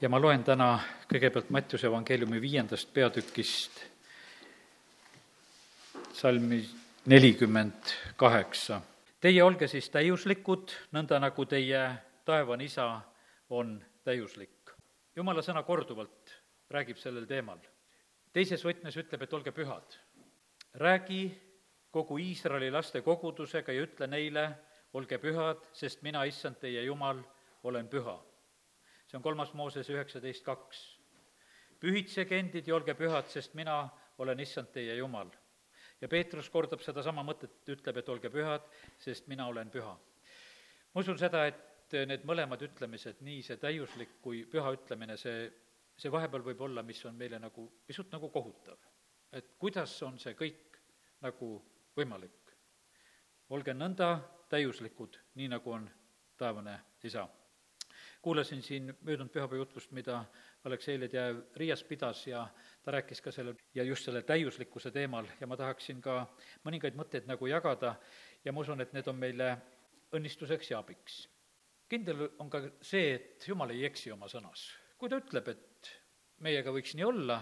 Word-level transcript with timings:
ja 0.00 0.08
ma 0.12 0.18
loen 0.20 0.42
täna 0.44 0.76
kõigepealt 1.08 1.48
Mattiuse 1.50 1.88
evangeeliumi 1.88 2.40
viiendast 2.40 2.90
peatükist 2.92 3.78
salmi 6.12 6.60
nelikümmend 7.08 7.94
kaheksa. 8.16 8.80
Teie 9.20 9.40
olge 9.44 9.68
siis 9.68 9.88
täiuslikud, 9.90 10.74
nõnda 10.92 11.20
nagu 11.20 11.46
teie 11.48 11.80
taevane 12.28 12.68
isa 12.68 13.00
on 13.50 13.78
täiuslik. 14.04 14.50
jumala 15.16 15.42
sõna 15.42 15.62
korduvalt 15.62 16.34
räägib 16.70 16.98
sellel 16.98 17.26
teemal. 17.26 17.58
teises 18.32 18.64
võtmes 18.64 18.96
ütleb, 18.96 19.22
et 19.22 19.32
olge 19.32 19.52
pühad. 19.52 19.96
räägi 20.74 21.40
kogu 21.90 22.18
Iisraeli 22.18 22.70
laste 22.70 23.00
kogudusega 23.00 23.72
ja 23.72 23.82
ütle 23.82 24.06
neile, 24.06 24.58
olge 24.92 25.18
pühad, 25.18 25.68
sest 25.72 26.02
mina, 26.02 26.24
issand 26.24 26.56
teie 26.60 26.82
Jumal, 26.82 27.22
olen 27.62 27.88
püha 27.88 28.35
see 29.16 29.18
on 29.18 29.22
kolmas 29.24 29.54
Mooses 29.54 29.88
üheksateist 29.88 30.44
kaks. 30.44 30.98
pühitsege 31.80 32.38
endid 32.38 32.66
ja 32.68 32.74
olge 32.74 32.94
pühad, 32.94 33.28
sest 33.28 33.54
mina 33.54 33.88
olen 34.18 34.40
issand 34.40 34.68
teie 34.72 34.96
Jumal. 34.96 35.30
ja 36.00 36.08
Peetrus 36.08 36.50
kordab 36.50 36.82
sedasama 36.84 37.22
mõtet, 37.24 37.62
ütleb, 37.68 37.96
et 37.96 38.08
olge 38.08 38.28
pühad, 38.30 38.66
sest 38.98 39.26
mina 39.28 39.46
olen 39.46 39.70
püha. 39.70 39.96
ma 40.94 41.00
usun 41.00 41.18
seda, 41.18 41.46
et 41.46 41.96
need 42.06 42.26
mõlemad 42.28 42.60
ütlemised, 42.60 43.22
nii 43.22 43.42
see 43.42 43.56
täiuslik 43.56 44.20
kui 44.20 44.44
püha 44.44 44.74
ütlemine, 44.76 45.16
see, 45.16 45.48
see 45.96 46.12
vahepeal 46.12 46.44
võib 46.44 46.60
olla, 46.68 46.82
mis 46.82 47.04
on 47.06 47.16
meile 47.16 47.38
nagu, 47.38 47.70
pisut 47.86 48.12
nagu 48.12 48.28
kohutav. 48.28 48.76
et 49.32 49.56
kuidas 49.56 49.96
on 50.02 50.18
see 50.18 50.34
kõik 50.34 50.76
nagu 51.22 51.62
võimalik. 51.96 52.52
olge 53.48 53.72
nõnda 53.72 54.20
täiuslikud, 54.48 55.16
nii 55.34 55.48
nagu 55.48 55.72
on 55.72 55.90
taevane 56.36 56.80
isa 57.02 57.24
kuulasin 58.26 58.62
siin 58.62 58.96
möödunud 59.06 59.30
pühapäeva 59.30 59.60
jutlust, 59.60 59.92
mida 59.94 60.24
Aleksei 60.64 61.00
Ledjajev 61.00 61.36
Riias 61.56 61.84
pidas 61.86 62.24
ja 62.26 62.40
ta 62.82 62.90
rääkis 62.90 63.20
ka 63.22 63.30
sellel 63.30 63.54
ja 63.74 63.84
just 63.86 64.04
selle 64.04 64.22
täiuslikkuse 64.26 64.90
teemal 64.90 65.28
ja 65.40 65.46
ma 65.46 65.54
tahaksin 65.56 66.00
ka 66.02 66.16
mõningaid 66.66 66.98
mõtteid 66.98 67.28
nagu 67.30 67.46
jagada 67.46 67.92
ja 68.44 68.52
ma 68.52 68.64
usun, 68.64 68.82
et 68.82 68.96
need 68.98 69.06
on 69.06 69.20
meile 69.20 69.52
õnnistuseks 70.18 70.72
ja 70.72 70.82
abiks. 70.82 71.28
kindel 71.88 72.26
on 72.42 72.50
ka 72.50 72.64
see, 72.82 73.14
et 73.14 73.48
Jumal 73.48 73.70
ei 73.70 73.86
eksi 73.86 74.10
oma 74.10 74.26
sõnas. 74.26 74.66
kui 74.98 75.08
ta 75.08 75.22
ütleb, 75.22 75.54
et 75.54 75.94
meiega 76.42 76.74
võiks 76.74 76.98
nii 76.98 77.06
olla, 77.06 77.38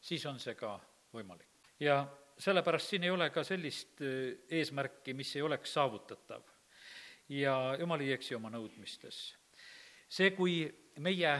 siis 0.00 0.26
on 0.26 0.38
see 0.38 0.54
ka 0.54 0.76
võimalik. 1.14 1.48
ja 1.80 2.04
sellepärast 2.36 2.92
siin 2.92 3.08
ei 3.08 3.16
ole 3.16 3.30
ka 3.30 3.44
sellist 3.44 4.04
eh, 4.04 4.44
eesmärki, 4.60 5.14
mis 5.14 5.36
ei 5.36 5.42
oleks 5.42 5.72
saavutatav. 5.72 6.42
ja 7.28 7.76
Jumal 7.80 8.00
ei 8.00 8.12
eksi 8.12 8.34
oma 8.34 8.52
nõudmistes 8.52 9.38
see, 10.08 10.32
kui 10.36 10.62
meie 11.04 11.32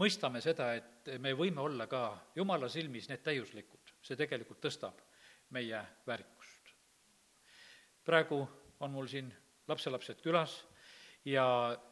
mõistame 0.00 0.42
seda, 0.42 0.72
et 0.74 1.14
me 1.22 1.34
võime 1.36 1.62
olla 1.62 1.86
ka 1.90 2.02
Jumala 2.36 2.68
silmis 2.68 3.08
need 3.10 3.22
täiuslikud, 3.24 3.94
see 4.02 4.18
tegelikult 4.18 4.60
tõstab 4.64 5.00
meie 5.54 5.80
väärikust. 6.06 6.72
praegu 8.04 8.42
on 8.80 8.90
mul 8.90 9.06
siin 9.08 9.30
lapselapsed 9.68 10.20
külas 10.20 10.64
ja 11.24 11.44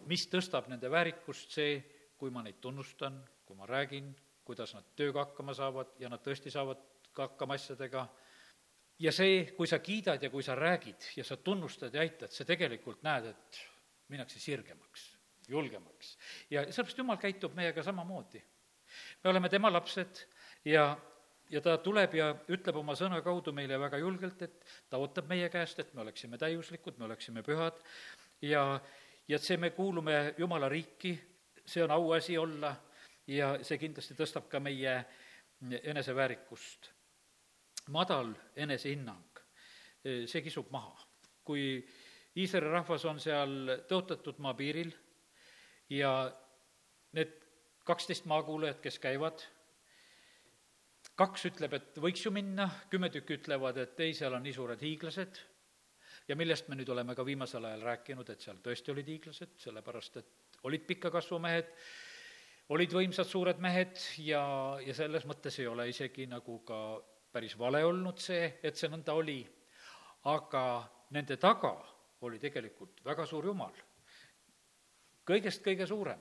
mis 0.06 0.26
tõstab 0.28 0.68
nende 0.68 0.90
väärikust, 0.90 1.50
see, 1.50 1.78
kui 2.18 2.30
ma 2.30 2.42
neid 2.42 2.60
tunnustan, 2.60 3.22
kui 3.46 3.56
ma 3.56 3.66
räägin, 3.66 4.12
kuidas 4.44 4.74
nad 4.74 4.84
tööga 4.96 5.24
hakkama 5.24 5.54
saavad 5.54 5.94
ja 5.98 6.08
nad 6.08 6.22
tõesti 6.22 6.50
saavad 6.50 6.82
ka 7.12 7.28
hakkama 7.30 7.54
asjadega, 7.54 8.06
ja 8.98 9.12
see, 9.12 9.44
kui 9.56 9.66
sa 9.66 9.78
kiidad 9.78 10.22
ja 10.22 10.30
kui 10.30 10.42
sa 10.42 10.54
räägid 10.58 11.12
ja 11.16 11.24
sa 11.24 11.36
tunnustad 11.36 11.94
ja 11.94 12.00
aitad, 12.00 12.32
see 12.32 12.48
tegelikult 12.48 13.02
näed, 13.06 13.30
et 13.32 13.64
minnakse 14.08 14.40
sirgemaks 14.40 15.11
julgemaks. 15.52 16.16
ja 16.50 16.64
sellepärast 16.64 16.98
Jumal 16.98 17.20
käitub 17.20 17.54
meiega 17.54 17.82
samamoodi. 17.82 18.42
me 19.24 19.30
oleme 19.30 19.48
tema 19.48 19.72
lapsed 19.72 20.24
ja, 20.64 20.96
ja 21.50 21.60
ta 21.60 21.76
tuleb 21.78 22.14
ja 22.14 22.32
ütleb 22.48 22.76
oma 22.76 22.96
sõna 22.98 23.22
kaudu 23.22 23.52
meile 23.52 23.78
väga 23.80 23.98
julgelt, 23.98 24.42
et 24.42 24.64
ta 24.90 24.98
ootab 24.98 25.28
meie 25.28 25.48
käest, 25.48 25.78
et 25.78 25.94
me 25.94 26.02
oleksime 26.02 26.38
täiuslikud, 26.38 26.98
me 26.98 27.04
oleksime 27.04 27.42
pühad 27.42 27.80
ja, 28.42 28.80
ja 29.28 29.36
et 29.36 29.44
see, 29.44 29.56
me 29.56 29.70
kuulume 29.70 30.34
Jumala 30.38 30.68
riiki, 30.68 31.14
see 31.66 31.84
on 31.84 31.90
auasi 31.90 32.38
olla 32.38 32.74
ja 33.26 33.54
see 33.62 33.78
kindlasti 33.78 34.16
tõstab 34.18 34.48
ka 34.50 34.60
meie 34.60 34.96
eneseväärikust. 35.82 36.90
madal 37.88 38.34
enesehinnang, 38.56 39.40
see 40.02 40.42
kisub 40.42 40.70
maha. 40.70 40.96
kui 41.44 41.84
Iisraeli 42.36 42.70
rahvas 42.70 43.04
on 43.04 43.18
seal 43.20 43.82
tõotatud 43.88 44.38
maa 44.40 44.54
piiril, 44.54 44.92
ja 45.92 46.12
need 47.16 47.34
kaksteist 47.84 48.28
maakuulajat, 48.30 48.80
kes 48.84 48.98
käivad, 49.02 49.42
kaks 51.18 51.48
ütleb, 51.50 51.74
et 51.76 51.98
võiks 52.00 52.22
ju 52.24 52.32
minna, 52.34 52.68
kümme 52.90 53.10
tükki 53.12 53.36
ütlevad, 53.40 53.80
et 53.82 54.00
ei, 54.00 54.14
seal 54.16 54.34
on 54.36 54.44
nii 54.46 54.54
suured 54.56 54.80
hiiglased, 54.82 55.40
ja 56.28 56.38
millest 56.38 56.70
me 56.70 56.78
nüüd 56.78 56.88
oleme 56.94 57.16
ka 57.18 57.26
viimasel 57.26 57.66
ajal 57.68 57.84
rääkinud, 57.90 58.30
et 58.32 58.44
seal 58.44 58.62
tõesti 58.64 58.94
olid 58.94 59.10
hiiglased, 59.12 59.58
sellepärast 59.66 60.18
et 60.22 60.60
olid 60.68 60.86
pika 60.88 61.10
kasvu 61.12 61.40
mehed, 61.42 61.72
olid 62.72 62.94
võimsad 62.94 63.28
suured 63.28 63.58
mehed 63.60 63.98
ja, 64.22 64.42
ja 64.80 64.94
selles 64.96 65.26
mõttes 65.28 65.58
ei 65.60 65.66
ole 65.68 65.88
isegi 65.90 66.28
nagu 66.30 66.60
ka 66.66 66.78
päris 67.32 67.56
vale 67.58 67.82
olnud 67.84 68.20
see, 68.22 68.54
et 68.62 68.78
see 68.78 68.88
nõnda 68.92 69.16
oli, 69.18 69.40
aga 70.30 70.64
nende 71.12 71.36
taga 71.42 71.74
oli 72.22 72.38
tegelikult 72.38 73.02
väga 73.04 73.26
suur 73.26 73.50
jumal 73.50 73.74
kõigest 75.26 75.62
kõige 75.64 75.86
suurem, 75.86 76.20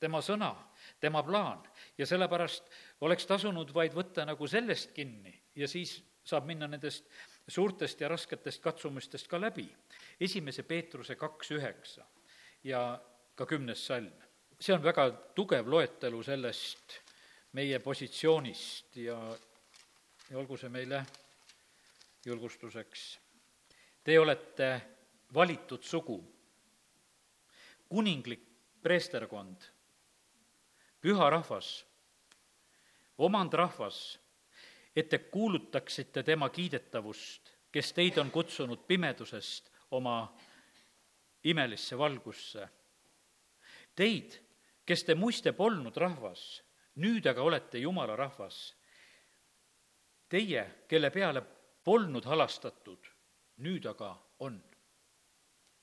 tema 0.00 0.20
sõna, 0.22 0.52
tema 1.00 1.22
plaan 1.22 1.62
ja 1.98 2.06
sellepärast 2.06 2.70
oleks 3.00 3.26
tasunud 3.26 3.72
vaid 3.74 3.94
võtta 3.96 4.24
nagu 4.26 4.46
sellest 4.46 4.92
kinni 4.96 5.34
ja 5.56 5.68
siis 5.68 5.98
saab 6.24 6.46
minna 6.46 6.68
nendest 6.68 7.08
suurtest 7.48 8.00
ja 8.00 8.08
rasketest 8.08 8.62
katsumustest 8.62 9.28
ka 9.28 9.40
läbi. 9.40 9.68
esimese 10.20 10.62
Peetruse 10.62 11.16
kaks 11.16 11.50
üheksa 11.50 12.04
ja 12.64 13.00
ka 13.34 13.46
kümnes 13.46 13.86
salm. 13.86 14.12
see 14.60 14.74
on 14.74 14.82
väga 14.82 15.10
tugev 15.34 15.68
loetelu 15.68 16.22
sellest 16.22 17.00
meie 17.52 17.78
positsioonist 17.78 18.96
ja, 18.96 19.18
ja 20.30 20.38
olgu 20.38 20.56
see 20.56 20.68
meile 20.68 21.04
julgustuseks. 22.26 23.18
Te 24.04 24.18
olete 24.18 24.80
valitud 25.34 25.82
sugu 25.82 26.37
kuninglik 27.88 28.44
preesterkond, 28.82 29.62
püha 31.00 31.30
rahvas, 31.30 31.86
omandrahvas, 33.18 34.18
et 34.96 35.08
te 35.08 35.18
kuulutaksite 35.18 36.22
tema 36.22 36.48
kiidetavust, 36.50 37.52
kes 37.72 37.92
teid 37.92 38.18
on 38.18 38.30
kutsunud 38.30 38.86
pimedusest 38.86 39.70
oma 39.90 40.20
imelisse 41.44 41.98
valgusse. 41.98 42.68
Teid, 43.94 44.38
kes 44.86 45.04
te 45.04 45.14
muiste 45.14 45.52
polnud 45.52 45.96
rahvas, 45.96 46.62
nüüd 47.02 47.26
aga 47.26 47.42
olete 47.42 47.78
Jumala 47.82 48.16
rahvas. 48.16 48.74
Teie, 50.28 50.64
kelle 50.88 51.10
peale 51.10 51.42
polnud 51.84 52.24
halastatud, 52.24 53.10
nüüd 53.64 53.86
aga 53.90 54.12
on. 54.44 54.60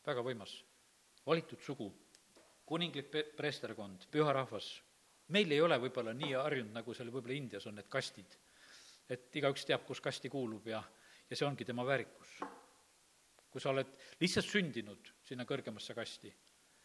väga 0.06 0.22
võimas 0.22 0.52
valitud 1.26 1.62
sugu, 1.62 1.88
kuninglik 2.66 3.10
preesterkond, 3.38 4.08
püha 4.12 4.34
rahvas. 4.34 4.82
meil 5.28 5.52
ei 5.52 5.62
ole 5.62 5.78
võib-olla 5.82 6.14
nii 6.14 6.34
harjunud, 6.38 6.74
nagu 6.74 6.94
seal 6.94 7.10
võib-olla 7.10 7.34
Indias 7.34 7.66
on 7.66 7.76
need 7.76 7.90
kastid. 7.90 8.38
et 9.10 9.36
igaüks 9.36 9.66
teab, 9.66 9.86
kus 9.86 10.02
kasti 10.02 10.30
kuulub 10.30 10.68
ja, 10.68 10.84
ja 11.30 11.36
see 11.36 11.48
ongi 11.48 11.66
tema 11.66 11.86
väärikus. 11.86 12.40
kui 13.50 13.62
sa 13.62 13.70
oled 13.70 13.88
lihtsalt 14.20 14.46
sündinud 14.46 15.12
sinna 15.24 15.46
kõrgemasse 15.46 15.96
kasti, 15.96 16.34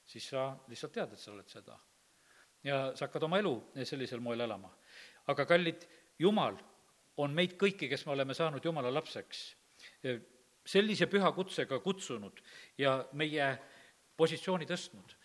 siis 0.04 0.28
sa 0.28 0.56
lihtsalt 0.68 0.92
tead, 0.92 1.12
et 1.12 1.18
sa 1.18 1.32
oled 1.32 1.48
seda. 1.48 1.78
ja 2.64 2.92
sa 2.94 3.06
hakkad 3.06 3.22
oma 3.22 3.38
elu 3.38 3.54
sellisel 3.84 4.20
moel 4.20 4.40
elama. 4.40 4.72
aga 5.26 5.46
kallid, 5.46 5.86
Jumal 6.18 6.58
on 7.16 7.32
meid 7.34 7.56
kõiki, 7.56 7.88
kes 7.88 8.06
me 8.06 8.12
oleme 8.12 8.34
saanud 8.34 8.64
Jumala 8.64 8.92
lapseks, 8.92 9.56
sellise 10.66 11.06
püha 11.06 11.32
kutsega 11.32 11.78
kutsunud 11.80 12.40
ja 12.78 12.98
meie 13.12 13.46
positsiooni 14.20 14.68
tõstnud 14.68 15.16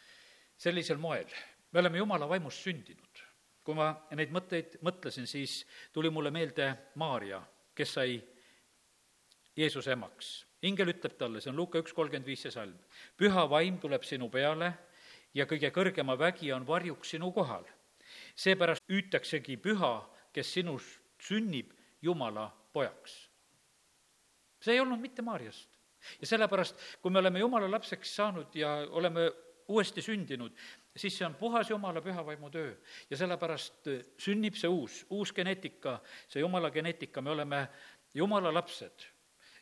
sellisel 0.57 0.97
moel. 0.97 1.27
me 1.71 1.79
oleme 1.79 1.97
Jumala 1.97 2.29
vaimust 2.29 2.63
sündinud. 2.63 3.23
kui 3.65 3.75
ma 3.75 3.89
neid 4.13 4.29
mõtteid 4.29 4.77
mõtlesin, 4.85 5.25
siis 5.27 5.65
tuli 5.93 6.09
mulle 6.13 6.31
meelde 6.31 6.67
Maarja, 7.01 7.41
kes 7.75 7.93
sai 7.93 8.21
Jeesuse 9.57 9.91
emaks. 9.91 10.45
ingel 10.61 10.93
ütleb 10.93 11.17
talle, 11.17 11.41
see 11.41 11.49
on 11.49 11.57
Luuka 11.57 11.79
üks 11.79 11.93
kolmkümmend 11.93 12.27
viis 12.27 12.41
see 12.45 12.51
salm, 12.51 12.77
püha 13.17 13.49
vaim 13.49 13.79
tuleb 13.79 14.03
sinu 14.03 14.29
peale 14.29 14.71
ja 15.33 15.45
kõige 15.45 15.71
kõrgema 15.71 16.17
vägi 16.17 16.51
on 16.53 16.67
varjuks 16.67 17.15
sinu 17.15 17.31
kohal. 17.31 17.65
seepärast 18.35 18.83
hüütaksegi 18.89 19.57
püha, 19.57 20.09
kes 20.33 20.53
sinust 20.53 21.01
sünnib, 21.19 21.73
Jumala 22.01 22.51
pojaks. 22.73 23.29
see 24.61 24.73
ei 24.73 24.79
olnud 24.79 24.99
mitte 24.99 25.21
Maarjast, 25.21 25.74
ja 26.21 26.27
sellepärast, 26.27 26.79
kui 27.01 27.11
me 27.11 27.19
oleme 27.19 27.39
Jumala 27.39 27.71
lapseks 27.71 28.15
saanud 28.15 28.55
ja 28.55 28.75
oleme 28.89 29.31
uuesti 29.67 30.01
sündinud, 30.01 30.53
siis 30.95 31.17
see 31.17 31.25
on 31.25 31.35
puhas 31.35 31.69
Jumala 31.69 32.01
pühavaimu 32.01 32.49
töö. 32.49 32.75
ja 33.09 33.17
sellepärast 33.17 33.89
sünnib 34.17 34.55
see 34.55 34.69
uus, 34.69 35.05
uus 35.09 35.33
geneetika, 35.33 35.99
see 36.27 36.39
Jumala 36.39 36.71
geneetika, 36.71 37.21
me 37.21 37.29
oleme 37.29 37.67
Jumala 38.13 38.53
lapsed 38.53 39.15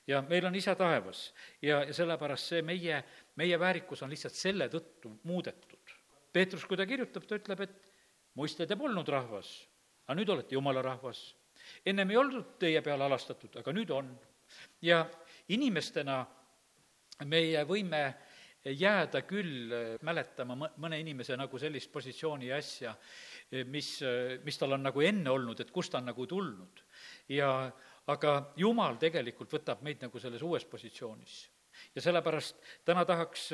ja 0.08 0.22
meil 0.22 0.46
on 0.46 0.56
isa 0.56 0.76
taevas 0.76 1.34
ja, 1.62 1.84
ja 1.84 1.94
sellepärast 1.94 2.52
see 2.52 2.62
meie, 2.62 3.04
meie 3.40 3.60
väärikus 3.60 4.04
on 4.04 4.12
lihtsalt 4.12 4.36
selle 4.36 4.68
tõttu 4.72 5.14
muudetud. 5.24 5.96
Peetrus, 6.34 6.66
kui 6.66 6.78
ta 6.78 6.86
kirjutab, 6.90 7.26
ta 7.30 7.38
ütleb, 7.38 7.62
et 7.64 7.92
muiste 8.40 8.68
te 8.68 8.76
polnud 8.76 9.08
rahvas, 9.10 9.54
aga 10.08 10.18
nüüd 10.18 10.32
olete 10.34 10.58
Jumala 10.58 10.82
rahvas. 10.82 11.36
ennem 11.86 12.10
ei 12.10 12.18
olnud 12.18 12.58
teie 12.60 12.82
peale 12.82 13.04
alastatud, 13.04 13.56
aga 13.56 13.72
nüüd 13.72 13.90
on. 13.92 14.10
ja 14.82 15.06
inimestena 15.50 16.22
meie 17.28 17.64
võime 17.68 18.04
jääda 18.64 19.22
küll 19.28 19.74
mäletama 20.08 20.56
mõne 20.56 21.00
inimese 21.02 21.36
nagu 21.38 21.60
sellist 21.60 21.92
positsiooni 21.92 22.48
ja 22.48 22.60
asja, 22.62 22.94
mis, 23.68 23.98
mis 24.44 24.60
tal 24.60 24.78
on 24.78 24.86
nagu 24.88 25.04
enne 25.04 25.34
olnud, 25.34 25.60
et 25.60 25.72
kust 25.72 25.92
ta 25.92 26.00
on 26.00 26.08
nagu 26.08 26.28
tulnud. 26.28 26.84
ja 27.30 27.72
aga 28.08 28.54
Jumal 28.58 28.96
tegelikult 29.00 29.52
võtab 29.52 29.84
meid 29.84 30.02
nagu 30.04 30.20
selles 30.20 30.42
uues 30.42 30.66
positsioonis 30.66 31.42
ja 31.96 32.02
sellepärast 32.02 32.60
täna 32.86 33.04
tahaks 33.06 33.50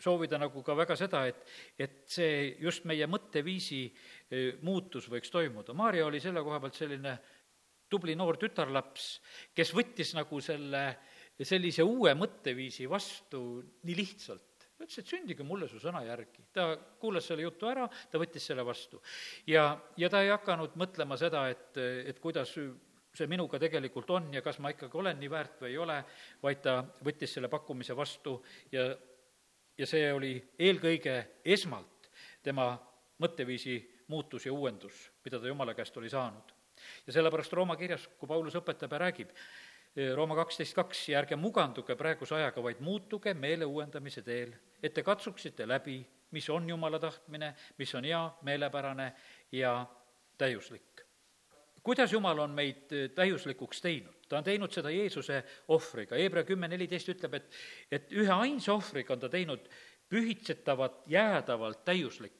soovida 0.00 0.38
nagu 0.38 0.62
ka 0.62 0.76
väga 0.76 0.96
seda, 0.96 1.24
et, 1.26 1.44
et 1.78 2.02
see 2.08 2.56
just 2.62 2.86
meie 2.88 3.06
mõtteviisi 3.10 3.82
muutus 4.62 5.08
võiks 5.10 5.32
toimuda. 5.32 5.74
Maarja 5.74 6.06
oli 6.06 6.20
selle 6.22 6.42
koha 6.46 6.60
pealt 6.62 6.78
selline 6.78 7.16
tubli 7.90 8.14
noor 8.14 8.38
tütarlaps, 8.38 9.16
kes 9.54 9.72
võttis 9.74 10.14
nagu 10.14 10.38
selle 10.44 10.84
sellise 11.48 11.84
uue 11.86 12.14
mõtteviisi 12.18 12.88
vastu 12.90 13.42
nii 13.86 13.96
lihtsalt 13.96 14.50
ta 14.80 14.86
ütles, 14.86 15.00
et 15.02 15.10
sündige 15.12 15.44
mulle 15.44 15.68
su 15.68 15.78
sõna 15.80 16.00
järgi. 16.06 16.46
ta 16.52 16.72
kuulas 17.00 17.26
selle 17.28 17.44
jutu 17.44 17.68
ära, 17.68 17.86
ta 18.10 18.18
võttis 18.18 18.46
selle 18.48 18.64
vastu. 18.64 19.00
ja, 19.46 19.76
ja 19.96 20.08
ta 20.08 20.22
ei 20.22 20.30
hakanud 20.32 20.76
mõtlema 20.80 21.18
seda, 21.20 21.48
et, 21.52 21.76
et 21.76 22.18
kuidas 22.20 22.54
see 22.56 23.26
minuga 23.26 23.58
tegelikult 23.58 24.10
on 24.10 24.32
ja 24.32 24.42
kas 24.42 24.60
ma 24.62 24.70
ikkagi 24.70 24.96
olen 24.96 25.18
nii 25.20 25.30
väärt 25.30 25.60
või 25.60 25.72
ei 25.72 25.78
ole, 25.78 25.98
vaid 26.42 26.62
ta 26.62 26.80
võttis 27.04 27.34
selle 27.34 27.50
pakkumise 27.50 27.96
vastu 27.96 28.38
ja, 28.72 28.86
ja 29.76 29.86
see 29.86 30.12
oli 30.14 30.36
eelkõige 30.58 31.16
esmalt 31.44 32.10
tema 32.42 32.72
mõtteviisi 33.20 33.76
muutus 34.08 34.46
ja 34.46 34.52
uuendus, 34.54 35.10
mida 35.24 35.40
ta 35.40 35.50
Jumala 35.50 35.74
käest 35.74 35.96
oli 36.00 36.08
saanud. 36.10 36.54
ja 37.06 37.12
sellepärast 37.12 37.52
Rooma 37.52 37.76
kirjas, 37.76 38.06
kui 38.18 38.28
Paulus 38.28 38.56
õpetab 38.56 38.94
ja 38.94 39.02
räägib, 39.02 39.34
Rooma 40.14 40.36
kaksteist 40.38 40.74
kaks 40.74 41.08
ja 41.10 41.18
ärge 41.18 41.36
muganduge 41.36 41.96
praeguse 41.98 42.36
ajaga, 42.36 42.62
vaid 42.62 42.78
muutuge 42.84 43.34
meele 43.34 43.66
uuendamise 43.66 44.22
teel, 44.22 44.52
et 44.82 44.94
te 44.94 45.02
katsuksite 45.02 45.66
läbi, 45.66 45.98
mis 46.30 46.46
on 46.50 46.68
Jumala 46.68 47.00
tahtmine, 47.02 47.54
mis 47.78 47.94
on 47.98 48.06
hea, 48.06 48.20
meelepärane 48.46 49.12
ja 49.52 49.86
täiuslik. 50.38 51.02
kuidas 51.82 52.12
Jumal 52.12 52.38
on 52.38 52.50
meid 52.50 52.92
täiuslikuks 53.14 53.80
teinud? 53.80 54.14
ta 54.28 54.38
on 54.38 54.44
teinud 54.44 54.70
seda 54.70 54.90
Jeesuse 54.90 55.42
ohvriga, 55.68 56.16
Hebra 56.16 56.44
kümme 56.44 56.68
neliteist 56.68 57.08
ütleb, 57.08 57.34
et, 57.34 57.50
et 57.90 58.12
ühe 58.12 58.32
ainsa 58.32 58.72
ohvriga 58.72 59.16
on 59.16 59.20
ta 59.20 59.28
teinud 59.28 59.66
pühitsetavat 60.08 61.02
jäädavalt 61.10 61.84
täiuslikku 61.84 62.39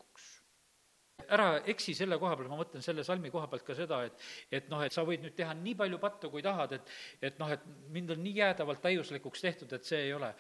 ära 1.35 1.49
eksi 1.71 1.95
selle 1.97 2.19
koha 2.21 2.37
peal, 2.39 2.51
ma 2.51 2.59
mõtlen 2.61 2.85
selle 2.85 3.05
salmi 3.07 3.33
koha 3.33 3.49
pealt 3.51 3.67
ka 3.67 3.77
seda, 3.79 4.03
et 4.09 4.61
et 4.61 4.71
noh, 4.73 4.83
et 4.85 4.95
sa 4.95 5.05
võid 5.07 5.25
nüüd 5.25 5.37
teha 5.39 5.55
nii 5.57 5.77
palju 5.79 5.99
pattu, 6.03 6.31
kui 6.33 6.45
tahad, 6.45 6.77
et 6.79 6.95
et 7.31 7.43
noh, 7.43 7.51
et 7.51 7.67
mind 7.95 8.15
on 8.17 8.23
nii 8.25 8.37
jäädavalt 8.43 8.83
täiuslikuks 8.85 9.45
tehtud, 9.47 9.73
et 9.73 9.85
see 9.87 10.07
ei 10.09 10.15
ole 10.17 10.33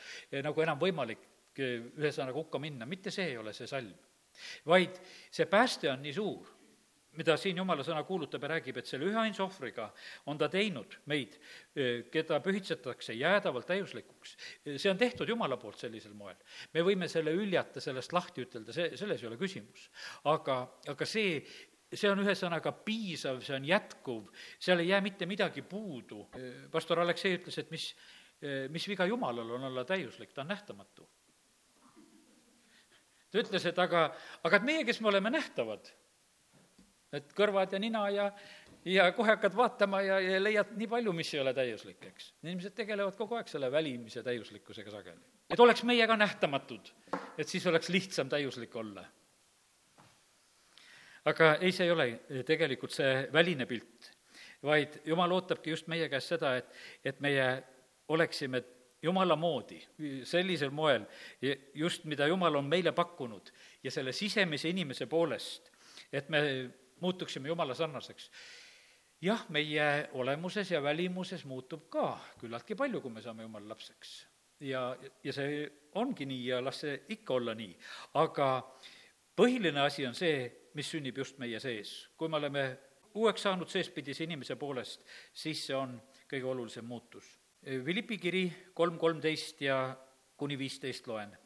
nagu 0.44 0.66
enam 0.66 0.80
võimalik 0.80 1.26
ühesõnaga 1.60 2.36
hukka 2.36 2.60
minna, 2.62 2.86
mitte 2.86 3.10
see 3.12 3.32
ei 3.32 3.36
ole 3.36 3.52
see 3.52 3.68
salm. 3.68 3.92
vaid 4.66 4.96
see 5.30 5.46
pääste 5.50 5.90
on 5.90 6.02
nii 6.02 6.12
suur 6.16 6.59
mida 7.18 7.34
siin 7.40 7.58
jumala 7.58 7.82
sõna 7.86 8.02
kuulutab 8.06 8.44
ja 8.44 8.52
räägib, 8.52 8.78
et 8.78 8.88
selle 8.88 9.08
üheainsa 9.10 9.42
ohvriga 9.42 9.88
on 10.30 10.38
ta 10.38 10.46
teinud 10.52 10.94
meid, 11.10 11.36
keda 12.12 12.38
pühitsetakse 12.44 13.16
jäädavalt 13.18 13.66
täiuslikuks. 13.66 14.36
see 14.76 14.90
on 14.90 14.98
tehtud 14.98 15.28
Jumala 15.28 15.56
poolt 15.56 15.78
sellisel 15.78 16.14
moel. 16.14 16.36
me 16.74 16.84
võime 16.86 17.08
selle 17.08 17.34
hüljata, 17.34 17.82
sellest 17.82 18.12
lahti 18.14 18.46
ütelda, 18.46 18.72
see, 18.72 18.96
selles 18.96 19.22
ei 19.22 19.28
ole 19.28 19.40
küsimus. 19.40 19.90
aga, 20.30 20.62
aga 20.88 21.06
see, 21.06 21.42
see 21.92 22.10
on 22.10 22.22
ühesõnaga 22.22 22.72
piisav, 22.86 23.42
see 23.42 23.56
on 23.58 23.66
jätkuv, 23.66 24.28
seal 24.58 24.78
ei 24.78 24.92
jää 24.94 25.00
mitte 25.00 25.26
midagi 25.26 25.62
puudu. 25.62 26.28
pastor 26.70 27.02
Aleksei 27.02 27.40
ütles, 27.40 27.58
et 27.58 27.70
mis, 27.74 27.90
mis 28.70 28.86
viga 28.88 29.06
Jumalal 29.06 29.56
on 29.58 29.66
olla 29.72 29.84
täiuslik, 29.84 30.32
ta 30.32 30.46
on 30.46 30.54
nähtamatu. 30.54 31.08
ta 33.30 33.42
ütles, 33.42 33.66
et 33.66 33.78
aga, 33.78 34.12
aga 34.44 34.56
et 34.56 34.62
meie, 34.62 34.84
kes 34.84 35.00
me 35.00 35.10
oleme 35.10 35.30
nähtavad 35.30 35.90
et 37.12 37.32
kõrvad 37.36 37.72
ja 37.74 37.80
nina 37.82 38.04
ja, 38.14 38.28
ja 38.84 39.08
kohe 39.12 39.34
hakkad 39.34 39.56
vaatama 39.56 40.02
ja, 40.06 40.18
ja 40.22 40.40
leiad 40.42 40.74
nii 40.78 40.88
palju, 40.90 41.14
mis 41.16 41.32
ei 41.34 41.42
ole 41.42 41.54
täiuslik, 41.56 42.04
eks. 42.10 42.32
inimesed 42.44 42.76
tegelevad 42.76 43.16
kogu 43.18 43.38
aeg 43.38 43.50
selle 43.50 43.70
välimise 43.72 44.22
täiuslikkusega 44.26 44.94
sageli. 44.94 45.20
et 45.50 45.60
oleks 45.60 45.84
meie 45.88 46.06
ka 46.06 46.16
nähtamatud, 46.16 46.92
et 47.38 47.48
siis 47.48 47.66
oleks 47.66 47.88
lihtsam 47.88 48.28
täiuslik 48.28 48.76
olla. 48.76 49.04
aga 51.24 51.54
ei, 51.60 51.72
see 51.72 51.86
ei 51.86 51.94
ole 51.94 52.08
tegelikult 52.46 52.94
see 52.94 53.28
väline 53.32 53.66
pilt, 53.66 54.12
vaid 54.62 55.00
jumal 55.04 55.32
ootabki 55.38 55.70
just 55.74 55.88
meie 55.88 56.08
käest 56.08 56.36
seda, 56.36 56.56
et, 56.56 56.70
et 57.04 57.20
meie 57.20 57.48
oleksime 58.08 58.62
jumala 59.02 59.36
moodi, 59.36 59.78
sellisel 60.28 60.70
moel, 60.70 61.06
just 61.74 62.04
mida 62.04 62.26
jumal 62.28 62.58
on 62.60 62.66
meile 62.68 62.92
pakkunud 62.92 63.48
ja 63.84 63.90
selle 63.90 64.12
sisemise 64.12 64.68
inimese 64.68 65.06
poolest, 65.08 65.70
et 66.12 66.28
me 66.28 66.40
muutuksime 67.00 67.48
Jumala 67.48 67.74
sarnaseks. 67.74 68.30
jah, 69.20 69.44
meie 69.48 70.08
olemuses 70.12 70.70
ja 70.70 70.82
välimuses 70.82 71.44
muutub 71.44 71.88
ka 71.90 72.18
küllaltki 72.40 72.74
palju, 72.74 73.00
kui 73.00 73.10
me 73.10 73.22
saame 73.22 73.42
Jumala 73.42 73.68
lapseks. 73.68 74.26
ja, 74.60 74.96
ja 75.24 75.32
see 75.32 75.68
ongi 75.94 76.26
nii 76.26 76.46
ja 76.46 76.64
las 76.64 76.80
see 76.84 77.02
ikka 77.08 77.34
olla 77.34 77.54
nii, 77.54 77.76
aga 78.14 78.48
põhiline 79.36 79.80
asi 79.80 80.06
on 80.06 80.14
see, 80.14 80.46
mis 80.74 80.90
sünnib 80.90 81.16
just 81.18 81.38
meie 81.38 81.60
sees. 81.60 82.08
kui 82.16 82.28
me 82.28 82.36
oleme 82.36 82.64
uueks 83.14 83.42
saanud 83.42 83.68
seespidise 83.68 84.24
inimese 84.24 84.56
poolest, 84.56 85.04
siis 85.34 85.66
see 85.66 85.76
on 85.76 85.96
kõige 86.30 86.46
olulisem 86.46 86.86
muutus. 86.86 87.26
Philippi 87.60 88.18
kiri 88.18 88.44
kolm 88.74 88.98
kolmteist 88.98 89.60
ja 89.60 89.96
kuni 90.36 90.58
viisteist 90.58 91.06
loen. 91.06 91.36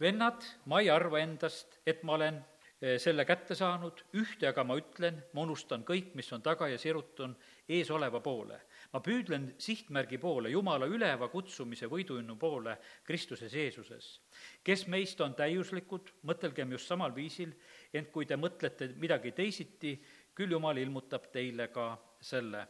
vennad, 0.00 0.44
ma 0.66 0.80
ei 0.80 0.90
arva 0.90 1.22
endast, 1.24 1.80
et 1.86 2.02
ma 2.02 2.14
olen 2.18 2.42
selle 2.76 3.24
kätte 3.24 3.54
saanud, 3.56 4.02
ühte 4.20 4.50
aga 4.50 4.64
ma 4.64 4.74
ütlen, 4.76 5.22
ma 5.32 5.46
unustan 5.46 5.84
kõik, 5.86 6.10
mis 6.18 6.28
on 6.36 6.42
taga 6.44 6.68
ja 6.68 6.76
sirutun 6.78 7.32
eesoleva 7.68 8.20
poole. 8.20 8.60
ma 8.92 9.00
püüdlen 9.00 9.54
sihtmärgi 9.58 10.18
poole, 10.18 10.50
Jumala 10.50 10.86
üleva 10.86 11.28
kutsumise 11.28 11.88
võidujõnu 11.88 12.36
poole 12.38 12.76
Kristuses 13.04 13.52
Jeesuses. 13.52 14.20
kes 14.62 14.86
meist 14.88 15.20
on 15.20 15.34
täiuslikud, 15.34 16.12
mõtelgem 16.22 16.72
just 16.72 16.86
samal 16.86 17.14
viisil, 17.14 17.54
ent 17.92 18.12
kui 18.12 18.26
te 18.26 18.36
mõtlete 18.36 18.92
midagi 18.96 19.32
teisiti, 19.32 19.96
küll 20.34 20.52
Jumal 20.52 20.76
ilmutab 20.76 21.32
teile 21.32 21.68
ka 21.68 21.96
selle. 22.20 22.66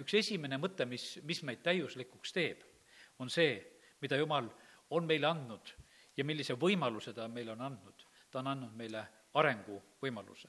üks 0.00 0.14
esimene 0.14 0.58
mõte, 0.58 0.84
mis, 0.84 1.20
mis 1.22 1.42
meid 1.42 1.62
täiuslikuks 1.62 2.32
teeb, 2.32 2.62
on 3.18 3.30
see, 3.30 3.54
mida 4.00 4.16
Jumal 4.16 4.50
on 4.90 5.06
meile 5.06 5.26
andnud 5.26 5.74
ja 6.16 6.24
millise 6.24 6.54
võimaluse 6.54 7.14
ta 7.14 7.28
meile 7.28 7.52
on 7.52 7.60
andnud 7.60 8.09
ta 8.30 8.40
on 8.42 8.50
andnud 8.54 8.76
meile 8.76 9.04
arenguvõimaluse. 9.34 10.48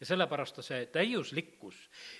ja 0.00 0.06
sellepärast 0.06 0.56
ta 0.56 0.62
see 0.62 0.86
täiuslikkus 0.86 1.76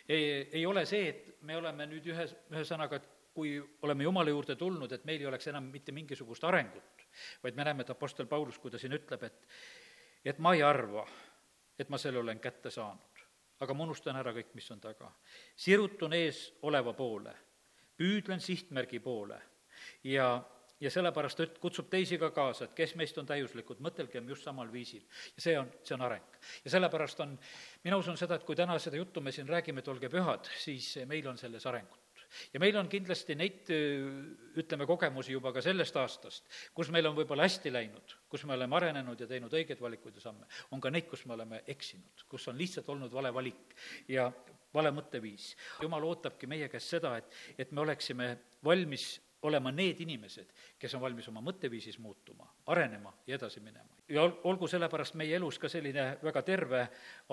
ei, 0.09 0.49
ei 0.53 0.67
ole 0.67 0.85
see, 0.87 1.09
et 1.09 1.43
me 1.43 1.57
oleme 1.57 1.87
nüüd 1.87 2.07
ühes, 2.13 2.37
ühesõnaga, 2.53 2.97
et 2.97 3.09
kui 3.37 3.57
oleme 3.83 4.05
Jumala 4.05 4.31
juurde 4.31 4.57
tulnud, 4.57 4.93
et 4.93 5.05
meil 5.05 5.21
ei 5.21 5.27
oleks 5.27 5.49
enam 5.51 5.67
mitte 5.73 5.93
mingisugust 5.93 6.45
arengut, 6.45 7.03
vaid 7.43 7.57
me 7.57 7.65
näeme, 7.65 7.85
et 7.85 7.91
Apostel 7.91 8.27
Paulus, 8.27 8.59
kui 8.59 8.71
ta 8.71 8.79
siin 8.79 8.97
ütleb, 8.97 9.27
et 9.29 9.49
et 10.27 10.39
ma 10.43 10.55
ei 10.57 10.63
arva, 10.67 11.05
et 11.79 11.89
ma 11.93 11.99
selle 11.99 12.19
olen 12.19 12.41
kätte 12.43 12.71
saanud, 12.71 13.21
aga 13.63 13.75
ma 13.75 13.85
unustan 13.85 14.17
ära 14.19 14.33
kõik, 14.35 14.55
mis 14.59 14.71
on 14.75 14.81
taga. 14.81 15.11
sirutun 15.57 16.17
ees 16.17 16.41
oleva 16.63 16.93
poole, 16.93 17.35
püüdlen 17.97 18.41
sihtmärgi 18.41 19.01
poole 19.01 19.39
ja 20.05 20.43
ja 20.81 20.91
sellepärast 20.93 21.41
ta 21.41 21.47
kutsub 21.61 21.89
teisi 21.91 22.19
ka 22.21 22.31
kaasa, 22.31 22.69
et 22.69 22.75
kes 22.77 22.95
meist 23.01 23.19
on 23.19 23.29
täiuslikud, 23.29 23.81
mõtelgem 23.85 24.29
just 24.29 24.45
samal 24.45 24.73
viisil. 24.73 25.05
ja 25.37 25.45
see 25.49 25.59
on, 25.59 25.71
see 25.83 25.95
on 25.97 26.05
areng. 26.09 26.41
ja 26.65 26.75
sellepärast 26.77 27.21
on, 27.25 27.39
mina 27.85 27.97
usun 27.97 28.17
seda, 28.17 28.37
et 28.37 28.45
kui 28.45 28.57
täna 28.57 28.79
seda 28.79 28.97
juttu 28.97 29.21
me 29.21 29.33
siin 29.33 29.49
räägime, 29.49 29.81
et 29.81 29.89
olge 29.89 30.11
pühad, 30.13 30.51
siis 30.61 30.97
meil 31.07 31.29
on 31.29 31.39
selles 31.39 31.67
arengut 31.67 32.07
ja 32.53 32.61
meil 32.61 32.77
on 32.77 32.89
kindlasti 32.91 33.37
neid, 33.39 33.71
ütleme, 34.59 34.87
kogemusi 34.89 35.35
juba 35.35 35.53
ka 35.55 35.63
sellest 35.65 35.97
aastast, 36.01 36.49
kus 36.75 36.91
meil 36.95 37.07
on 37.09 37.17
võib-olla 37.17 37.47
hästi 37.47 37.73
läinud, 37.73 38.17
kus 38.31 38.45
me 38.49 38.57
oleme 38.57 38.77
arenenud 38.77 39.21
ja 39.21 39.29
teinud 39.31 39.55
õigeid 39.55 39.81
valikuid 39.81 40.19
ja 40.19 40.27
samme. 40.29 40.47
on 40.71 40.83
ka 40.83 40.91
neid, 40.91 41.09
kus 41.11 41.25
me 41.27 41.37
oleme 41.37 41.63
eksinud, 41.67 42.27
kus 42.29 42.49
on 42.49 42.59
lihtsalt 42.59 42.89
olnud 42.93 43.13
vale 43.13 43.33
valik 43.35 43.77
ja 44.09 44.31
vale 44.75 44.93
mõtteviis. 44.93 45.55
jumal 45.83 46.05
ootabki 46.05 46.47
meie 46.47 46.69
käest 46.69 46.97
seda, 46.97 47.17
et, 47.17 47.33
et 47.59 47.73
me 47.73 47.81
oleksime 47.81 48.37
valmis 48.65 49.15
olema 49.47 49.73
need 49.73 50.01
inimesed, 50.05 50.51
kes 50.79 50.97
on 50.97 51.03
valmis 51.03 51.29
oma 51.31 51.43
mõtteviisis 51.45 51.99
muutuma, 52.03 52.49
arenema 52.73 53.13
ja 53.27 53.39
edasi 53.39 53.61
minema. 53.61 54.01
ja 54.09 54.23
ol-, 54.23 54.37
olgu 54.51 54.69
sellepärast 54.71 55.17
meie 55.19 55.37
elus 55.37 55.59
ka 55.59 55.69
selline 55.69 56.09
väga 56.23 56.43
terve 56.43 56.83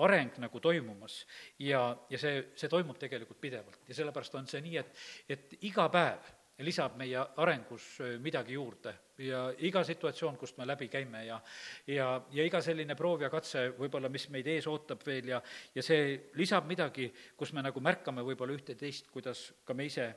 areng 0.04 0.38
nagu 0.42 0.60
toimumas 0.60 1.24
ja, 1.58 1.84
ja 2.10 2.18
see, 2.18 2.46
see 2.54 2.68
toimub 2.68 2.98
tegelikult 2.98 3.40
pidevalt. 3.40 3.82
Ja 3.88 3.94
sellepärast 3.94 4.34
on 4.40 4.48
see 4.50 4.62
nii, 4.64 4.78
et, 4.80 5.04
et 5.28 5.60
iga 5.62 5.88
päev 5.92 6.32
lisab 6.62 6.94
meie 6.98 7.18
arengus 7.42 7.98
midagi 8.22 8.54
juurde. 8.54 8.94
Ja 9.18 9.48
iga 9.66 9.82
situatsioon, 9.86 10.36
kust 10.38 10.58
me 10.58 10.66
läbi 10.66 10.88
käime 10.88 11.24
ja 11.26 11.40
ja, 11.86 12.22
ja 12.30 12.46
iga 12.46 12.60
selline 12.62 12.94
proov 12.98 13.22
ja 13.22 13.30
katse 13.30 13.68
võib-olla, 13.78 14.08
mis 14.10 14.28
meid 14.30 14.46
ees 14.46 14.66
ootab 14.70 15.02
veel 15.06 15.28
ja 15.34 15.42
ja 15.74 15.82
see 15.82 16.30
lisab 16.34 16.66
midagi, 16.66 17.12
kus 17.36 17.52
me 17.52 17.62
nagu 17.62 17.80
märkame 17.80 18.22
võib-olla 18.22 18.54
ühte-teist, 18.54 19.10
kuidas 19.10 19.52
ka 19.64 19.74
me 19.74 19.86
ise 19.86 20.10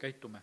käitume 0.00 0.42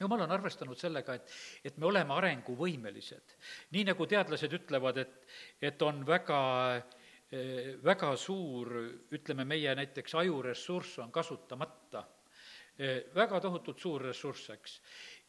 jumal 0.00 0.24
on 0.26 0.32
arvestanud 0.32 0.78
sellega, 0.78 1.14
et, 1.14 1.34
et 1.64 1.76
me 1.78 1.86
oleme 1.86 2.14
arenguvõimelised. 2.16 3.36
nii 3.76 3.84
nagu 3.92 4.06
teadlased 4.06 4.56
ütlevad, 4.60 5.02
et, 5.04 5.20
et 5.62 5.82
on 5.82 6.04
väga 6.06 6.40
väga 7.86 8.08
suur, 8.18 8.72
ütleme, 9.14 9.44
meie 9.46 9.70
näiteks 9.78 10.16
ajuressurss 10.18 10.96
on 10.98 11.12
kasutamata 11.14 12.00
Eh, 12.80 13.10
väga 13.12 13.42
tohutult 13.44 13.80
suur 13.82 14.00
ressurss, 14.08 14.46
eks. 14.54 14.78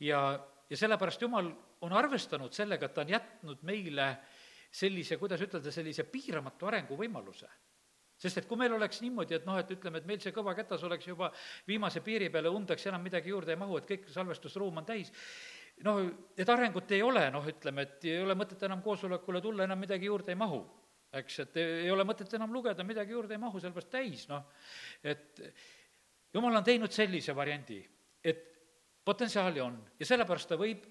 ja, 0.08 0.22
ja 0.70 0.78
sellepärast 0.80 1.26
Jumal 1.26 1.50
on 1.84 1.94
arvestanud 2.00 2.54
sellega, 2.56 2.88
et 2.88 2.94
ta 2.96 3.04
on 3.04 3.10
jätnud 3.12 3.66
meile 3.68 4.06
sellise, 4.72 5.18
kuidas 5.20 5.42
ütelda, 5.44 5.74
sellise 5.76 6.06
piiramatu 6.08 6.70
arenguvõimaluse 6.70 7.50
sest 8.22 8.42
et 8.42 8.48
kui 8.50 8.60
meil 8.60 8.76
oleks 8.76 9.02
niimoodi, 9.02 9.40
et 9.40 9.48
noh, 9.48 9.58
et 9.58 9.72
ütleme, 9.74 10.02
et 10.02 10.10
meil 10.10 10.22
see 10.22 10.34
kõva 10.36 10.54
kätas 10.58 10.84
oleks 10.86 11.08
juba 11.10 11.32
viimase 11.68 12.04
piiri 12.06 12.30
peale, 12.34 12.52
undeks 12.54 12.86
enam 12.92 13.02
midagi 13.02 13.34
juurde 13.34 13.56
ei 13.56 13.60
mahu, 13.60 13.80
et 13.80 13.88
kõik 13.90 14.06
salvestusruum 14.14 14.78
on 14.82 14.88
täis, 14.88 15.10
noh, 15.88 16.04
et 16.38 16.50
arengut 16.50 16.94
ei 16.94 17.02
ole, 17.06 17.26
noh, 17.34 17.48
ütleme, 17.50 17.88
et 17.88 18.06
ei 18.12 18.20
ole 18.22 18.38
mõtet 18.38 18.62
enam 18.68 18.84
koosolekule 18.86 19.42
tulla, 19.42 19.66
enam 19.66 19.82
midagi 19.82 20.10
juurde 20.12 20.36
ei 20.36 20.40
mahu. 20.40 20.62
eks, 21.12 21.40
et 21.44 21.58
ei 21.60 21.90
ole 21.92 22.06
mõtet 22.08 22.32
enam 22.38 22.54
lugeda, 22.56 22.86
midagi 22.88 23.12
juurde 23.12 23.36
ei 23.36 23.40
mahu, 23.42 23.60
sellepärast 23.60 23.90
täis, 23.92 24.22
noh, 24.30 24.46
et 25.04 25.42
jumal 26.32 26.56
on 26.56 26.64
teinud 26.64 26.94
sellise 26.96 27.36
variandi, 27.36 27.82
et 28.24 28.46
potentsiaali 29.04 29.60
on 29.60 29.76
ja 30.00 30.08
sellepärast 30.08 30.54
ta 30.54 30.56
võib 30.62 30.86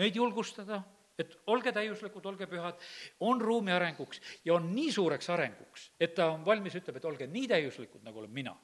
meid 0.00 0.18
julgustada, 0.18 0.80
et 1.18 1.34
olge 1.52 1.72
täiuslikud, 1.72 2.26
olge 2.26 2.46
pühad, 2.50 2.78
on 3.20 3.40
ruumi 3.40 3.72
arenguks 3.74 4.20
ja 4.44 4.56
on 4.56 4.70
nii 4.74 4.92
suureks 4.92 5.30
arenguks, 5.30 5.88
et 6.00 6.14
ta 6.16 6.30
on 6.34 6.44
valmis, 6.46 6.74
ütleb, 6.80 6.98
et 6.98 7.08
olge 7.10 7.28
nii 7.30 7.48
täiuslikud, 7.50 8.02
nagu 8.06 8.22
olen 8.22 8.32
mina. 8.34 8.54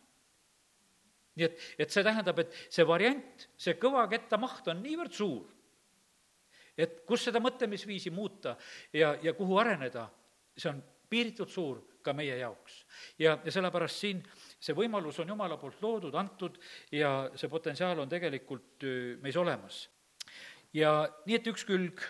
nii 1.39 1.47
et, 1.47 1.61
et 1.79 1.95
see 1.95 2.05
tähendab, 2.05 2.43
et 2.43 2.57
see 2.69 2.87
variant, 2.87 3.47
see 3.57 3.77
kõva 3.81 4.07
ketta 4.11 4.39
maht 4.41 4.67
on 4.69 4.83
niivõrd 4.83 5.15
suur, 5.15 5.47
et 6.77 7.03
kus 7.07 7.29
seda 7.29 7.43
mõtlemisviisi 7.43 8.11
muuta 8.11 8.57
ja, 8.93 9.15
ja 9.23 9.35
kuhu 9.39 9.59
areneda, 9.61 10.09
see 10.57 10.73
on 10.73 10.83
piiritult 11.11 11.51
suur 11.51 11.81
ka 12.03 12.13
meie 12.17 12.37
jaoks. 12.41 12.85
ja, 13.19 13.39
ja 13.45 13.53
sellepärast 13.53 14.03
siin 14.03 14.23
see 14.59 14.75
võimalus 14.77 15.21
on 15.21 15.29
Jumala 15.29 15.59
poolt 15.61 15.83
loodud, 15.83 16.15
antud 16.17 16.57
ja 16.93 17.31
see 17.37 17.51
potentsiaal 17.53 17.99
on 18.01 18.09
tegelikult 18.09 18.87
meis 19.23 19.37
olemas. 19.37 19.85
ja 20.75 21.05
nii, 21.27 21.37
et 21.37 21.53
üks 21.53 21.67
külg 21.69 22.03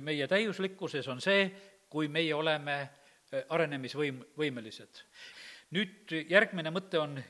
meie 0.00 0.26
täiuslikkuses 0.28 1.08
on 1.08 1.20
see, 1.20 1.44
kui 1.90 2.08
meie 2.08 2.34
oleme 2.34 2.78
arenemisvõim, 3.48 4.22
võimelised. 4.38 5.02
nüüd 5.70 6.10
järgmine 6.30 6.70
mõte 6.74 6.98
on 6.98 7.20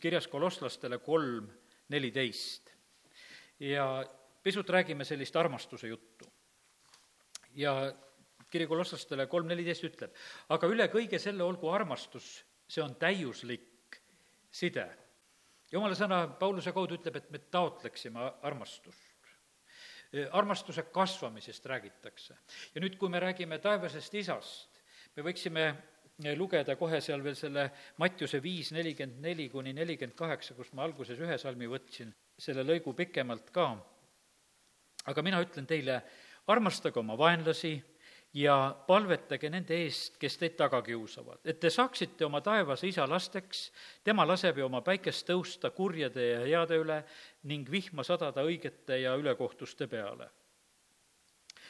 kirjas 0.00 0.28
kolosslastele 0.28 0.98
kolm 0.98 1.50
neliteist. 1.88 2.70
ja 3.60 4.04
pisut 4.42 4.70
räägime 4.70 5.04
sellist 5.04 5.36
armastuse 5.36 5.88
juttu. 5.88 6.24
ja 7.54 7.92
kiri 8.50 8.66
kolosslastele 8.66 9.26
kolm 9.26 9.46
neliteist 9.48 9.84
ütleb, 9.84 10.16
aga 10.48 10.68
üle 10.68 10.88
kõige 10.92 11.18
selle 11.18 11.44
olgu 11.44 11.70
armastus, 11.72 12.44
see 12.68 12.82
on 12.82 12.94
täiuslik 13.00 14.00
side. 14.50 14.88
jumala 15.72 15.96
sõna 15.96 16.26
Pauluse 16.38 16.72
kaudu 16.72 16.98
ütleb, 17.00 17.16
et 17.16 17.30
me 17.30 17.38
taotleksime 17.38 18.32
armastust. 18.42 19.11
Armastuse 20.30 20.82
kasvamisest 20.92 21.66
räägitakse. 21.66 22.36
ja 22.74 22.80
nüüd, 22.80 22.98
kui 23.00 23.08
me 23.08 23.20
räägime 23.20 23.58
taevasest 23.58 24.14
isast, 24.14 24.82
me 25.16 25.22
võiksime 25.22 25.72
lugeda 26.36 26.76
kohe 26.76 27.00
seal 27.00 27.22
veel 27.24 27.36
selle 27.36 27.70
Mattiuse 27.98 28.42
viis, 28.42 28.72
nelikümmend 28.72 29.22
neli 29.24 29.48
kuni 29.48 29.72
nelikümmend 29.72 30.16
kaheksa, 30.16 30.54
kus 30.54 30.72
ma 30.72 30.84
alguses 30.84 31.18
ühe 31.18 31.38
salmi 31.38 31.66
võtsin, 31.66 32.12
selle 32.38 32.64
lõigu 32.64 32.94
pikemalt 32.94 33.50
ka. 33.50 33.72
aga 35.06 35.22
mina 35.22 35.40
ütlen 35.42 35.66
teile, 35.66 36.02
armastage 36.46 37.00
oma 37.00 37.16
vaenlasi 37.18 37.74
ja 38.34 38.56
palvetage 38.86 39.50
nende 39.52 39.76
eest, 39.84 40.16
kes 40.20 40.38
teid 40.40 40.54
taga 40.56 40.80
kiusavad, 40.84 41.42
et 41.44 41.60
te 41.60 41.70
saaksite 41.70 42.24
oma 42.24 42.40
taevase 42.44 42.88
isa 42.88 43.04
lasteks, 43.08 43.66
tema 44.04 44.24
laseb 44.28 44.58
ju 44.58 44.66
oma 44.66 44.80
päikest 44.84 45.26
tõusta 45.28 45.70
kurjade 45.76 46.28
ja 46.30 46.40
heade 46.46 46.78
üle 46.80 47.02
ning 47.50 47.68
vihma 47.70 48.04
sadada 48.06 48.44
õigete 48.48 49.02
ja 49.02 49.16
ülekohtuste 49.20 49.86
peale. 49.86 50.30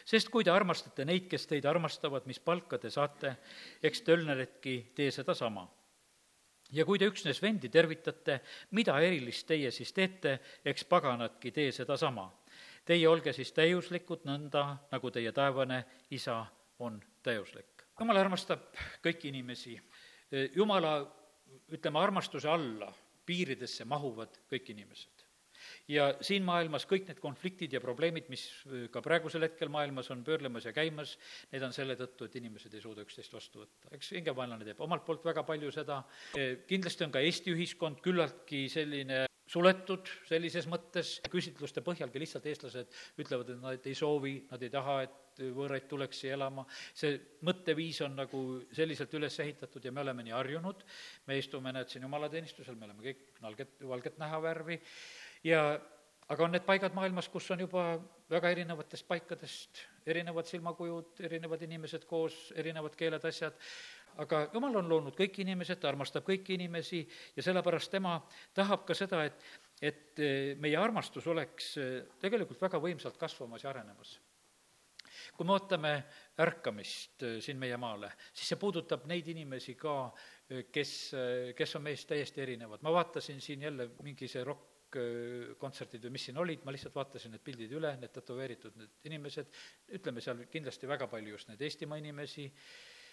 sest 0.04 0.28
kui 0.28 0.44
te 0.44 0.50
armastate 0.50 1.04
neid, 1.04 1.28
kes 1.30 1.46
teid 1.46 1.66
armastavad, 1.66 2.26
mis 2.26 2.40
palka 2.40 2.78
te 2.78 2.90
saate, 2.90 3.36
eks 3.82 4.02
tölneridki 4.02 4.92
tee 4.94 5.10
sedasama 5.10 5.68
ja 6.72 6.84
kui 6.84 6.98
te 6.98 7.06
üksnes 7.06 7.42
vendi 7.42 7.68
tervitate, 7.68 8.40
mida 8.70 9.00
erilist 9.00 9.46
teie 9.46 9.70
siis 9.70 9.92
teete, 9.92 10.38
eks 10.64 10.84
paganadki 10.84 11.50
tee 11.50 11.72
sedasama 11.72 12.30
Teie 12.84 13.06
olge 13.08 13.32
siis 13.32 13.52
täiuslikud 13.54 14.24
nõnda, 14.26 14.64
nagu 14.90 15.10
teie 15.14 15.30
taevane 15.32 15.84
isa 16.10 16.40
on 16.82 16.98
täiuslik. 17.22 17.86
jumal 18.00 18.16
armastab 18.16 18.74
kõiki 19.04 19.28
inimesi. 19.28 19.80
jumala, 20.56 21.06
ütleme, 21.70 21.98
armastuse 21.98 22.48
alla, 22.48 22.92
piiridesse 23.26 23.84
mahuvad 23.84 24.38
kõik 24.50 24.70
inimesed 24.70 25.22
ja 25.88 26.08
siin 26.24 26.42
maailmas 26.46 26.86
kõik 26.90 27.06
need 27.08 27.20
konfliktid 27.22 27.72
ja 27.72 27.80
probleemid, 27.80 28.28
mis 28.32 28.44
ka 28.90 29.02
praegusel 29.04 29.46
hetkel 29.46 29.70
maailmas 29.72 30.10
on 30.10 30.24
pöörlemas 30.24 30.66
ja 30.66 30.72
käimas, 30.72 31.16
need 31.52 31.62
on 31.62 31.74
selle 31.76 31.96
tõttu, 31.98 32.26
et 32.26 32.38
inimesed 32.40 32.74
ei 32.74 32.82
suuda 32.82 33.04
üksteist 33.06 33.34
vastu 33.34 33.62
võtta. 33.62 33.92
eks 33.96 34.14
hingevaenlane 34.16 34.64
teeb 34.64 34.80
omalt 34.80 35.04
poolt 35.06 35.24
väga 35.24 35.44
palju 35.46 35.70
seda, 35.74 36.02
kindlasti 36.68 37.06
on 37.06 37.14
ka 37.14 37.22
Eesti 37.22 37.54
ühiskond 37.54 38.02
küllaltki 38.02 38.68
selline 38.72 39.26
suletud 39.52 40.08
sellises 40.28 40.68
mõttes, 40.70 41.16
küsitluste 41.32 41.82
põhjalgi. 41.84 42.22
Lihtsalt 42.22 42.46
eestlased 42.48 42.94
ütlevad, 43.20 43.52
et 43.52 43.60
nad 43.62 43.90
ei 43.90 43.96
soovi, 43.98 44.36
nad 44.50 44.62
ei 44.64 44.72
taha, 44.72 44.96
et 45.06 45.42
võõraid 45.56 45.86
tuleks 45.88 46.18
siia 46.22 46.36
elama, 46.36 46.64
see 46.96 47.14
mõtteviis 47.48 48.02
on 48.04 48.18
nagu 48.20 48.42
selliselt 48.76 49.14
üles 49.16 49.38
ehitatud 49.44 49.84
ja 49.84 49.92
me 49.94 50.02
oleme 50.04 50.26
nii 50.26 50.34
harjunud, 50.36 50.84
me 51.28 51.38
istume, 51.40 51.72
näed, 51.72 51.88
siin 51.88 52.04
jumalateenistusel, 52.04 52.76
me 52.76 52.88
oleme 52.90 53.06
kõik 53.06 53.40
valget, 53.40 53.78
valget 53.88 54.20
nähavärvi 54.20 54.76
ja 55.48 55.62
aga 56.28 56.44
on 56.44 56.52
need 56.52 56.68
paigad 56.68 56.92
maailmas, 56.96 57.30
kus 57.32 57.48
on 57.54 57.64
juba 57.64 57.86
väga 58.32 58.52
erinevatest 58.52 59.08
paikadest 59.08 59.82
erinevad 60.06 60.48
silmakujud, 60.48 61.20
erinevad 61.26 61.62
inimesed 61.62 62.06
koos, 62.08 62.36
erinevad 62.58 62.96
keeled, 62.98 63.24
asjad, 63.28 63.56
aga 64.20 64.46
jumal 64.52 64.76
on 64.80 64.88
loonud 64.88 65.16
kõik 65.16 65.38
inimesed, 65.44 65.80
ta 65.80 65.90
armastab 65.90 66.26
kõiki 66.26 66.56
inimesi 66.58 67.02
ja 67.36 67.44
sellepärast 67.44 67.92
tema 67.92 68.18
tahab 68.54 68.84
ka 68.88 68.96
seda, 68.96 69.24
et, 69.28 69.46
et 69.80 70.20
eh, 70.22 70.52
meie 70.60 70.76
armastus 70.78 71.26
oleks 71.32 71.76
eh, 71.80 71.94
tegelikult 72.20 72.60
väga 72.62 72.80
võimsalt 72.82 73.18
kasvamas 73.20 73.64
ja 73.64 73.72
arenemas 73.72 74.18
kui 75.36 75.46
me 75.46 75.54
ootame 75.54 75.92
ärkamist 76.42 77.24
eh, 77.26 77.38
siin 77.44 77.60
meie 77.60 77.78
maale, 77.80 78.12
siis 78.32 78.52
see 78.52 78.60
puudutab 78.60 79.06
neid 79.10 79.28
inimesi 79.32 79.76
ka, 79.78 79.96
kes, 80.72 80.92
kes 81.56 81.78
on 81.78 81.86
meist 81.86 82.08
täiesti 82.10 82.42
erinevad. 82.44 82.82
ma 82.84 82.92
vaatasin 82.92 83.40
siin 83.40 83.62
jälle 83.62 83.88
mingi 84.04 84.28
see 84.28 84.42
rokk-kontserdid 84.44 86.04
või 86.04 86.16
mis 86.16 86.26
siin 86.28 86.40
olid, 86.42 86.64
ma 86.64 86.74
lihtsalt 86.74 86.96
vaatasin 86.96 87.32
need 87.32 87.44
pildid 87.44 87.72
üle, 87.72 87.94
need 88.00 88.12
tätoveeritud 88.12 88.76
need 88.76 89.08
inimesed, 89.08 89.52
ütleme 89.96 90.20
seal 90.20 90.44
kindlasti 90.52 90.90
väga 90.90 91.08
palju 91.08 91.36
just 91.36 91.48
neid 91.48 91.64
Eestimaa 91.64 92.00
inimesi, 92.02 92.50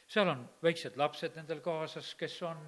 seal 0.09 0.29
on 0.31 0.45
väiksed 0.65 0.97
lapsed 0.97 1.35
nendel 1.37 1.61
kaasas, 1.65 2.13
kes 2.17 2.37
on 2.47 2.61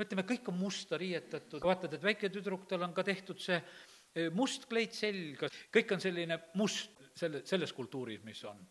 no 0.00 0.06
ütleme, 0.06 0.24
kõik 0.28 0.50
on 0.52 0.58
musta 0.60 0.98
riietatud, 1.00 1.62
vaatad, 1.64 1.94
et 1.96 2.04
väike 2.04 2.30
tüdruk, 2.32 2.66
tal 2.70 2.86
on 2.86 2.94
ka 2.96 3.04
tehtud 3.06 3.40
see 3.42 3.58
eh, 3.58 4.28
must 4.34 4.68
kleit 4.70 4.96
selga, 4.96 5.50
kõik 5.74 5.96
on 5.96 6.02
selline 6.02 6.38
must 6.60 7.00
selle, 7.18 7.42
selles 7.48 7.74
kultuuris, 7.76 8.22
mis 8.24 8.42
on. 8.48 8.62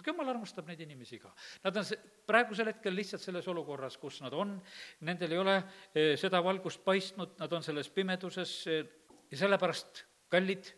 aga 0.00 0.14
jumal 0.14 0.32
armastab 0.32 0.66
neid 0.70 0.80
inimesi 0.80 1.18
ka. 1.20 1.30
Nad 1.64 1.76
on 1.76 1.84
praegusel 2.26 2.70
hetkel 2.72 2.94
lihtsalt 2.96 3.22
selles 3.22 3.46
olukorras, 3.52 3.98
kus 4.00 4.22
nad 4.24 4.32
on, 4.32 4.56
nendel 5.04 5.36
ei 5.36 5.42
ole 5.42 5.56
eh, 5.60 6.14
seda 6.20 6.40
valgust 6.42 6.82
paistnud, 6.84 7.36
nad 7.38 7.52
on 7.52 7.66
selles 7.66 7.92
pimeduses 7.92 8.54
eh, 8.72 8.84
ja 9.30 9.42
sellepärast, 9.44 10.06
kallid, 10.32 10.72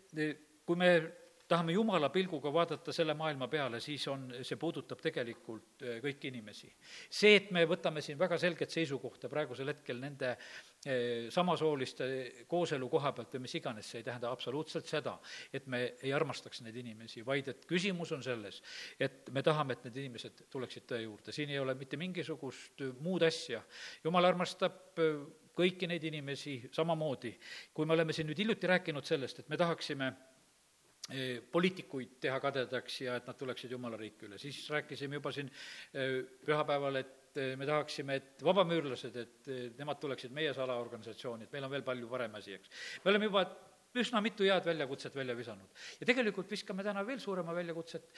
kui 0.67 0.77
me 0.81 0.91
tahame 1.53 1.75
jumala 1.77 2.09
pilguga 2.13 2.51
vaadata 2.53 2.93
selle 2.95 3.15
maailma 3.19 3.49
peale, 3.53 3.81
siis 3.83 4.05
on, 4.11 4.29
see 4.47 4.59
puudutab 4.61 5.01
tegelikult 5.05 5.85
äh, 5.85 5.99
kõiki 6.05 6.31
inimesi. 6.31 6.71
see, 7.11 7.35
et 7.37 7.51
me 7.55 7.65
võtame 7.69 8.03
siin 8.05 8.19
väga 8.21 8.39
selget 8.41 8.73
seisukohta 8.73 9.31
praegusel 9.33 9.73
hetkel 9.73 10.01
nende 10.01 10.33
äh, 10.33 11.29
samasooliste 11.35 12.09
kooselu 12.49 12.89
koha 12.93 13.13
pealt 13.17 13.37
või 13.37 13.45
mis 13.47 13.57
iganes, 13.61 13.91
see 13.91 14.01
ei 14.01 14.09
tähenda 14.09 14.33
absoluutselt 14.33 14.89
seda, 14.89 15.19
et 15.53 15.69
me 15.73 15.83
ei 16.01 16.15
armastaks 16.17 16.65
neid 16.65 16.79
inimesi, 16.83 17.25
vaid 17.27 17.53
et 17.53 17.69
küsimus 17.69 18.15
on 18.17 18.25
selles, 18.25 18.63
et 19.01 19.31
me 19.35 19.45
tahame, 19.45 19.77
et 19.77 19.87
need 19.89 20.03
inimesed 20.07 20.47
tuleksid 20.53 20.89
tõe 20.89 21.05
juurde, 21.05 21.37
siin 21.37 21.53
ei 21.53 21.61
ole 21.63 21.77
mitte 21.79 22.01
mingisugust 22.01 22.85
muud 23.05 23.29
asja. 23.29 23.63
jumal 24.05 24.33
armastab 24.33 25.01
äh, 25.03 25.23
kõiki 25.53 25.85
neid 25.89 26.05
inimesi 26.09 26.63
samamoodi. 26.73 27.37
kui 27.75 27.87
me 27.87 27.93
oleme 27.93 28.13
siin 28.17 28.31
nüüd 28.31 28.41
hiljuti 28.41 28.71
rääkinud 28.71 29.05
sellest, 29.05 29.43
et 29.43 29.51
me 29.53 29.61
tahaksime 29.61 30.15
Eh, 30.15 30.32
poliitikuid 31.53 32.15
teha 32.23 32.39
kadedaks 32.41 33.01
ja 33.03 33.17
et 33.19 33.27
nad 33.27 33.37
tuleksid 33.39 33.73
Jumala 33.75 33.99
riiki 33.99 34.29
üle, 34.29 34.39
siis 34.39 34.61
rääkisime 34.71 35.19
juba 35.19 35.33
siin 35.35 35.51
eh, 35.51 36.23
pühapäeval, 36.47 37.01
et 37.01 37.41
eh, 37.43 37.57
me 37.59 37.67
tahaksime, 37.67 38.17
et 38.21 38.45
vabamüürlased, 38.47 39.19
et 39.19 39.51
nemad 39.79 40.01
tuleksid 40.01 40.33
meie 40.33 40.55
salaorganisatsiooni, 40.55 41.49
et 41.49 41.53
meil 41.53 41.67
on 41.67 41.75
veel 41.75 41.85
palju 41.87 42.09
parem 42.09 42.39
asi, 42.39 42.55
eks. 42.55 42.73
me 43.05 43.13
oleme 43.13 43.29
juba 43.29 43.45
üsna 43.99 44.23
mitu 44.25 44.47
head 44.47 44.65
väljakutset 44.65 45.17
välja 45.19 45.37
visanud. 45.37 45.85
ja 46.01 46.07
tegelikult 46.07 46.51
viskame 46.51 46.87
täna 46.87 47.05
veel 47.07 47.21
suurema 47.21 47.55
väljakutset, 47.55 48.09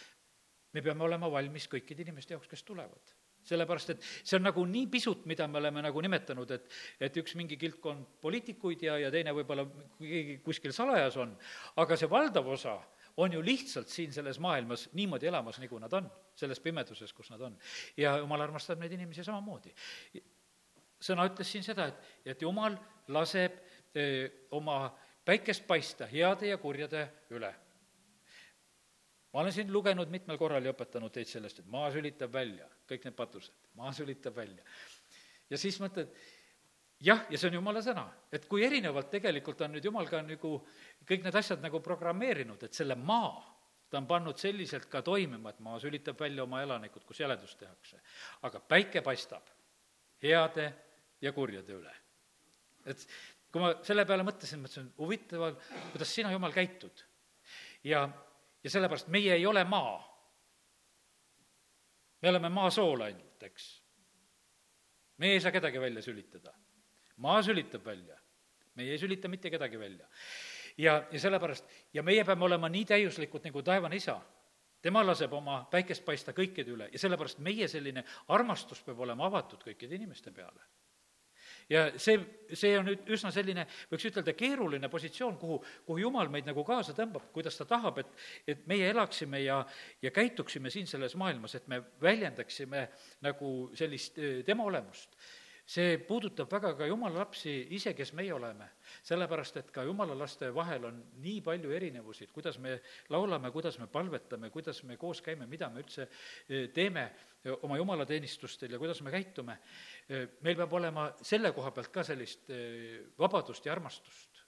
me 0.75 0.83
peame 0.83 1.09
olema 1.09 1.31
valmis 1.33 1.67
kõikide 1.71 2.05
inimeste 2.05 2.37
jaoks, 2.37 2.51
kes 2.53 2.63
tulevad 2.69 3.15
sellepärast, 3.49 3.95
et 3.95 4.07
see 4.07 4.39
on 4.39 4.47
nagu 4.47 4.65
nii 4.69 4.87
pisut, 4.93 5.25
mida 5.31 5.47
me 5.51 5.61
oleme 5.61 5.83
nagu 5.85 6.03
nimetanud, 6.05 6.51
et, 6.57 6.67
et 7.09 7.17
üks 7.21 7.37
mingi 7.39 7.59
kildkond 7.61 8.19
poliitikuid 8.25 8.85
ja, 8.87 8.99
ja 9.03 9.13
teine 9.15 9.35
võib-olla 9.37 9.67
keegi 10.01 10.39
kuskil 10.45 10.75
salajas 10.77 11.19
on, 11.21 11.35
aga 11.81 11.99
see 12.01 12.11
valdav 12.11 12.49
osa 12.57 12.79
on 13.23 13.33
ju 13.33 13.43
lihtsalt 13.45 13.89
siin 13.89 14.13
selles 14.13 14.41
maailmas 14.43 14.89
niimoodi 14.93 15.29
elamas, 15.31 15.61
nagu 15.63 15.79
nad 15.79 15.93
on, 15.95 16.09
selles 16.35 16.61
pimeduses, 16.61 17.13
kus 17.15 17.31
nad 17.31 17.43
on. 17.47 17.59
ja 17.97 18.17
jumal 18.19 18.43
armastab 18.47 18.81
neid 18.81 18.93
inimesi 18.97 19.25
samamoodi. 19.25 19.75
sõna 21.05 21.29
ütles 21.29 21.51
siin 21.53 21.67
seda, 21.67 21.91
et, 21.93 22.15
et 22.35 22.43
jumal 22.43 22.79
laseb 23.13 23.61
öö, 23.95 24.01
eh, 24.03 24.31
oma 24.51 24.89
päikest 25.25 25.67
paista 25.67 26.07
heade 26.11 26.49
ja 26.49 26.59
kurjade 26.59 27.07
üle 27.31 27.53
ma 29.35 29.41
olen 29.41 29.53
siin 29.53 29.73
lugenud 29.73 30.11
mitmel 30.11 30.39
korral 30.39 30.65
ja 30.65 30.73
õpetanud 30.75 31.13
teid 31.13 31.29
sellest, 31.29 31.61
et 31.61 31.71
maa 31.71 31.91
sülitab 31.95 32.33
välja 32.33 32.69
kõik 32.89 33.07
need 33.07 33.17
patused, 33.17 33.55
maa 33.79 33.93
sülitab 33.97 34.37
välja. 34.37 34.65
ja 35.51 35.59
siis 35.61 35.79
mõtled, 35.81 36.13
jah, 37.05 37.25
ja 37.31 37.39
see 37.39 37.51
on 37.51 37.59
jumala 37.61 37.83
sõna, 37.85 38.07
et 38.33 38.47
kui 38.51 38.65
erinevalt 38.67 39.11
tegelikult 39.13 39.61
on 39.67 39.77
nüüd 39.77 39.85
jumal 39.85 40.09
ka 40.11 40.23
nagu 40.23 40.55
kõik 41.09 41.27
need 41.27 41.41
asjad 41.41 41.63
nagu 41.65 41.81
programmeerinud, 41.85 42.63
et 42.63 42.75
selle 42.77 42.97
maa 42.99 43.43
ta 43.91 44.01
on 44.01 44.09
pannud 44.11 44.39
selliselt 44.41 44.89
ka 44.91 45.05
toimima, 45.07 45.53
et 45.53 45.61
maa 45.63 45.79
sülitab 45.79 46.19
välja 46.19 46.43
oma 46.43 46.63
elanikud, 46.65 47.05
kus 47.07 47.21
jäledust 47.21 47.59
tehakse. 47.61 48.01
aga 48.43 48.61
päike 48.61 49.03
paistab 49.07 49.47
heade 50.23 50.73
ja 51.21 51.33
kurjade 51.33 51.73
üle. 51.77 51.93
et 52.85 53.07
kui 53.53 53.63
ma 53.63 53.71
selle 53.87 54.05
peale 54.05 54.27
mõtlesin, 54.27 54.59
mõtlesin, 54.59 54.89
huvitav, 54.99 55.61
kuidas 55.93 56.15
sina, 56.15 56.33
jumal, 56.33 56.53
käitud. 56.53 57.05
ja 57.85 58.09
ja 58.65 58.71
sellepärast 58.71 59.09
meie 59.13 59.35
ei 59.37 59.47
ole 59.47 59.65
maa. 59.65 60.01
Me 62.25 62.31
oleme 62.31 62.49
maasool 62.49 63.03
ainult, 63.05 63.43
eks. 63.45 63.65
me 65.21 65.35
ei 65.35 65.41
saa 65.41 65.53
kedagi 65.53 65.81
välja 65.81 66.03
sülitada. 66.03 66.55
maa 67.17 67.43
sülitab 67.43 67.85
välja, 67.85 68.17
meie 68.75 68.93
ei 68.93 68.99
sülita 68.99 69.29
mitte 69.29 69.51
kedagi 69.51 69.79
välja. 69.79 70.09
ja, 70.79 71.03
ja 71.11 71.21
sellepärast, 71.21 71.69
ja 71.93 72.03
meie 72.03 72.25
peame 72.25 72.45
olema 72.45 72.69
nii 72.69 72.85
täiuslikud 72.85 73.45
nagu 73.45 73.63
taevane 73.63 73.97
isa 73.97 74.21
tema 74.83 75.05
laseb 75.07 75.33
oma 75.33 75.59
päikest 75.71 76.05
paista 76.05 76.33
kõikide 76.33 76.73
üle 76.73 76.89
ja 76.93 76.99
sellepärast 76.99 77.39
meie 77.45 77.69
selline 77.69 78.05
armastus 78.29 78.81
peab 78.83 79.05
olema 79.05 79.29
avatud 79.29 79.61
kõikide 79.69 80.01
inimeste 80.01 80.33
peale 80.33 80.65
ja 81.71 81.85
see, 82.01 82.19
see 82.53 82.75
on 82.79 82.89
nüüd 82.89 83.09
üsna 83.15 83.31
selline, 83.35 83.67
võiks 83.91 84.09
ütelda, 84.11 84.35
keeruline 84.37 84.91
positsioon, 84.93 85.37
kuhu, 85.41 85.61
kuhu 85.87 86.03
jumal 86.03 86.33
meid 86.33 86.49
nagu 86.49 86.65
kaasa 86.67 86.97
tõmbab, 86.97 87.31
kuidas 87.35 87.57
ta 87.61 87.69
tahab, 87.69 88.03
et, 88.03 88.11
et 88.55 88.67
meie 88.71 88.91
elaksime 88.93 89.41
ja, 89.45 89.63
ja 90.03 90.13
käituksime 90.15 90.73
siin 90.73 90.91
selles 90.91 91.17
maailmas, 91.21 91.57
et 91.59 91.69
me 91.71 91.81
väljendaksime 92.03 92.89
nagu 93.25 93.55
sellist 93.79 94.21
tema 94.47 94.69
olemust 94.69 95.17
see 95.65 95.97
puudutab 96.05 96.51
väga 96.53 96.75
ka 96.77 96.87
jumala 96.87 97.23
lapsi 97.23 97.53
ise, 97.73 97.95
kes 97.97 98.13
meie 98.13 98.33
oleme. 98.35 98.69
sellepärast, 99.05 99.57
et 99.57 99.71
ka 99.73 99.83
jumala 99.85 100.15
laste 100.15 100.51
vahel 100.55 100.85
on 100.85 100.99
nii 101.25 101.41
palju 101.41 101.73
erinevusi, 101.73 102.27
kuidas 102.33 102.59
me 102.59 102.81
laulame, 103.09 103.51
kuidas 103.51 103.79
me 103.79 103.87
palvetame, 103.87 104.51
kuidas 104.51 104.83
me 104.85 104.97
koos 104.97 105.23
käime, 105.23 105.47
mida 105.47 105.71
me 105.71 105.81
üldse 105.81 106.09
eh, 106.49 106.69
teeme 106.69 107.11
oma 107.63 107.77
jumalateenistustel 107.77 108.73
ja 108.73 108.79
kuidas 108.79 109.01
me 109.03 109.11
käitume. 109.11 109.59
Eh, 110.09 110.29
meil 110.45 110.57
peab 110.57 110.73
olema 110.73 111.11
selle 111.23 111.53
koha 111.53 111.73
pealt 111.73 111.93
ka 111.93 112.05
sellist 112.05 112.51
eh, 112.51 113.01
vabadust 113.19 113.65
ja 113.67 113.73
armastust 113.73 114.45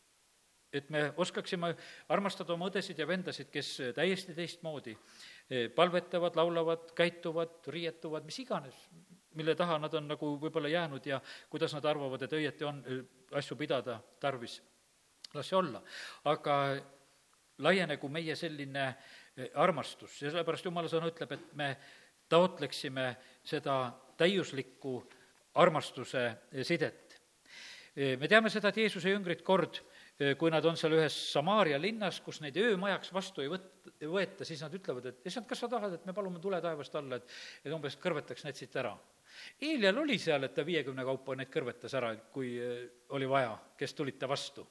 et 0.76 0.90
me 0.90 1.00
oskaksime 1.16 1.70
armastada 2.12 2.52
oma 2.52 2.66
õdesid 2.68 2.98
ja 3.00 3.07
vendasid, 3.09 3.48
kes 3.48 3.70
täiesti 3.96 4.35
teistmoodi 4.37 4.92
palvetavad, 5.72 6.37
laulavad, 6.37 6.90
käituvad, 6.98 7.62
riietuvad, 7.72 8.26
mis 8.29 8.40
iganes, 8.42 8.76
mille 9.37 9.55
taha 9.59 9.79
nad 9.83 9.94
on 9.94 10.09
nagu 10.09 10.33
võib-olla 10.40 10.70
jäänud 10.72 11.07
ja 11.07 11.20
kuidas 11.51 11.75
nad 11.77 11.85
arvavad, 11.85 12.22
et 12.22 12.33
õieti 12.33 12.66
on 12.66 12.83
asju 13.37 13.57
pidada 13.57 14.01
tarvis. 14.20 14.62
las 15.35 15.49
see 15.49 15.57
olla, 15.59 15.83
aga 16.25 16.55
laienegu 17.59 18.09
meie 18.09 18.37
selline 18.37 18.87
armastus 19.55 20.22
ja 20.22 20.31
sellepärast 20.31 20.64
jumala 20.64 20.88
sõna 20.88 21.11
ütleb, 21.11 21.33
et 21.33 21.55
me 21.55 21.77
taotleksime 22.29 23.16
seda 23.44 23.92
täiuslikku 24.16 25.03
armastuse 25.55 26.37
sidet. 26.62 27.20
me 27.94 28.29
teame 28.29 28.51
seda, 28.51 28.68
et 28.68 28.77
Jeesuse 28.77 29.11
jüngrid 29.11 29.42
kord 29.42 29.83
kui 30.16 30.51
nad 30.53 30.64
on 30.64 30.79
seal 30.81 30.94
ühes 30.96 31.16
Samaaria 31.33 31.77
linnas, 31.81 32.22
kus 32.25 32.40
neid 32.40 32.57
öömajaks 32.57 33.12
vastu 33.12 33.42
ei 33.44 33.51
võt-, 33.53 33.90
võeta, 34.09 34.46
siis 34.49 34.62
nad 34.64 34.72
ütlevad, 34.77 35.11
et 35.11 35.29
issand, 35.29 35.44
kas 35.49 35.61
sa 35.61 35.68
tahad, 35.68 35.99
et 35.99 36.07
me 36.09 36.14
palume 36.16 36.40
tule 36.40 36.61
taevast 36.64 36.96
alla, 36.96 37.18
et, 37.20 37.37
et 37.64 37.75
umbes 37.75 37.99
kõrvetaks 38.01 38.46
need 38.46 38.57
siit 38.57 38.79
ära. 38.81 38.94
Eelial 39.61 39.99
oli 40.03 40.18
seal, 40.18 40.44
et 40.46 40.55
ta 40.55 40.64
viiekümne 40.66 41.05
kaupa 41.05 41.37
neid 41.37 41.51
kõrvetas 41.53 41.94
ära, 41.99 42.14
kui 42.33 42.55
eh, 42.61 42.81
oli 43.16 43.29
vaja, 43.29 43.55
kes 43.79 43.94
tulid 43.94 44.18
ta 44.20 44.29
vastu. 44.31 44.66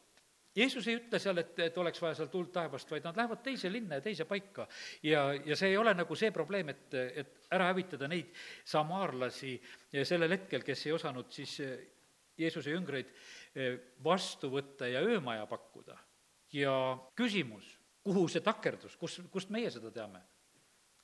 Jeesus 0.56 0.86
ei 0.88 0.96
ütle 0.96 1.20
seal, 1.20 1.42
et, 1.42 1.58
et 1.66 1.78
oleks 1.82 2.00
vaja 2.00 2.16
seal 2.16 2.30
tuld 2.32 2.54
taevast, 2.56 2.92
vaid 2.92 3.04
nad 3.04 3.18
lähevad 3.20 3.42
teise 3.44 3.68
linna 3.72 3.98
ja 4.00 4.04
teise 4.06 4.24
paika. 4.30 4.68
ja, 5.04 5.26
ja 5.46 5.56
see 5.60 5.74
ei 5.74 5.78
ole 5.78 5.92
nagu 5.94 6.16
see 6.16 6.32
probleem, 6.32 6.72
et, 6.72 6.94
et 6.96 7.50
ära 7.52 7.68
hävitada 7.74 8.08
neid 8.08 8.32
samaarlasi 8.64 9.58
sellel 10.08 10.32
hetkel, 10.38 10.64
kes 10.64 10.86
ei 10.88 10.96
osanud 10.96 11.32
siis 11.36 11.60
eh, 11.66 11.76
Jeesuse 12.40 12.72
jüngreid 12.72 13.12
eh, 13.56 13.76
vastu 14.04 14.50
võtta 14.52 14.88
ja 14.88 15.04
öömaja 15.04 15.46
pakkuda. 15.48 15.98
ja 16.56 16.72
küsimus, 17.16 17.68
kuhu 18.04 18.28
see 18.32 18.44
takerdus, 18.44 18.96
kus, 18.96 19.20
kust 19.32 19.52
meie 19.52 19.72
seda 19.72 19.92
teame? 19.92 20.22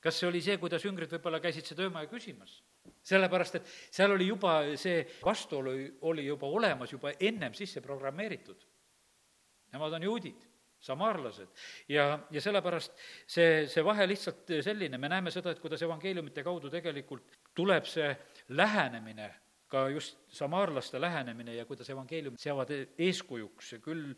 kas 0.01 0.17
see 0.17 0.27
oli 0.29 0.41
see, 0.41 0.57
kuidas 0.57 0.85
jüngrid 0.85 1.11
võib-olla 1.11 1.39
käisid 1.43 1.67
seda 1.67 1.83
öömaja 1.89 2.07
küsimas? 2.09 2.61
Sellepärast, 3.03 3.57
et 3.59 3.73
seal 3.93 4.13
oli 4.15 4.27
juba 4.27 4.61
see 4.79 5.03
vastuolu 5.23 5.73
oli 6.09 6.25
juba 6.25 6.47
olemas, 6.47 6.93
juba 6.93 7.13
ennem 7.19 7.53
sisse 7.57 7.81
programmeeritud. 7.81 8.67
Nemad 9.71 9.93
on 9.97 10.03
juudid, 10.03 10.41
samaarlased 10.81 11.47
ja, 11.89 12.19
ja 12.31 12.41
sellepärast 12.41 12.97
see, 13.29 13.67
see 13.71 13.83
vahe 13.85 14.07
lihtsalt 14.09 14.49
selline, 14.65 14.97
me 14.97 15.09
näeme 15.09 15.31
seda, 15.31 15.53
et 15.53 15.61
kuidas 15.63 15.81
evangeeliumite 15.85 16.43
kaudu 16.43 16.69
tegelikult 16.73 17.37
tuleb 17.55 17.87
see 17.87 18.09
lähenemine 18.57 19.29
ka 19.71 19.85
just 19.89 20.17
samaarlaste 20.27 20.99
lähenemine 21.01 21.55
ja 21.55 21.65
kuidas 21.65 21.89
evangeeliumid 21.89 22.39
seavad 22.39 22.71
eeskujuks, 22.75 23.69
küll, 23.83 24.09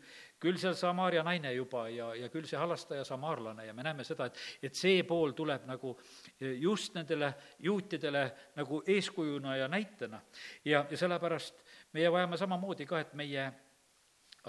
küll 0.42 0.58
seal 0.58 0.74
Samaaria 0.78 1.22
naine 1.26 1.52
juba 1.54 1.84
ja, 1.94 2.08
ja 2.18 2.28
küll 2.32 2.48
see 2.50 2.58
halastaja 2.58 3.04
samaarlane 3.06 3.66
ja 3.68 3.74
me 3.74 3.86
näeme 3.86 4.04
seda, 4.06 4.26
et, 4.26 4.40
et 4.66 4.74
see 4.74 5.04
pool 5.06 5.34
tuleb 5.38 5.66
nagu 5.70 5.94
just 6.60 6.98
nendele 6.98 7.30
juutidele 7.62 8.24
nagu 8.56 8.82
eeskujuna 8.96 9.56
ja 9.60 9.68
näitena. 9.70 10.20
ja, 10.64 10.84
ja 10.90 10.98
sellepärast 10.98 11.62
meie 11.94 12.10
vajame 12.12 12.36
samamoodi 12.40 12.86
ka, 12.90 13.04
et 13.04 13.14
meie 13.14 13.46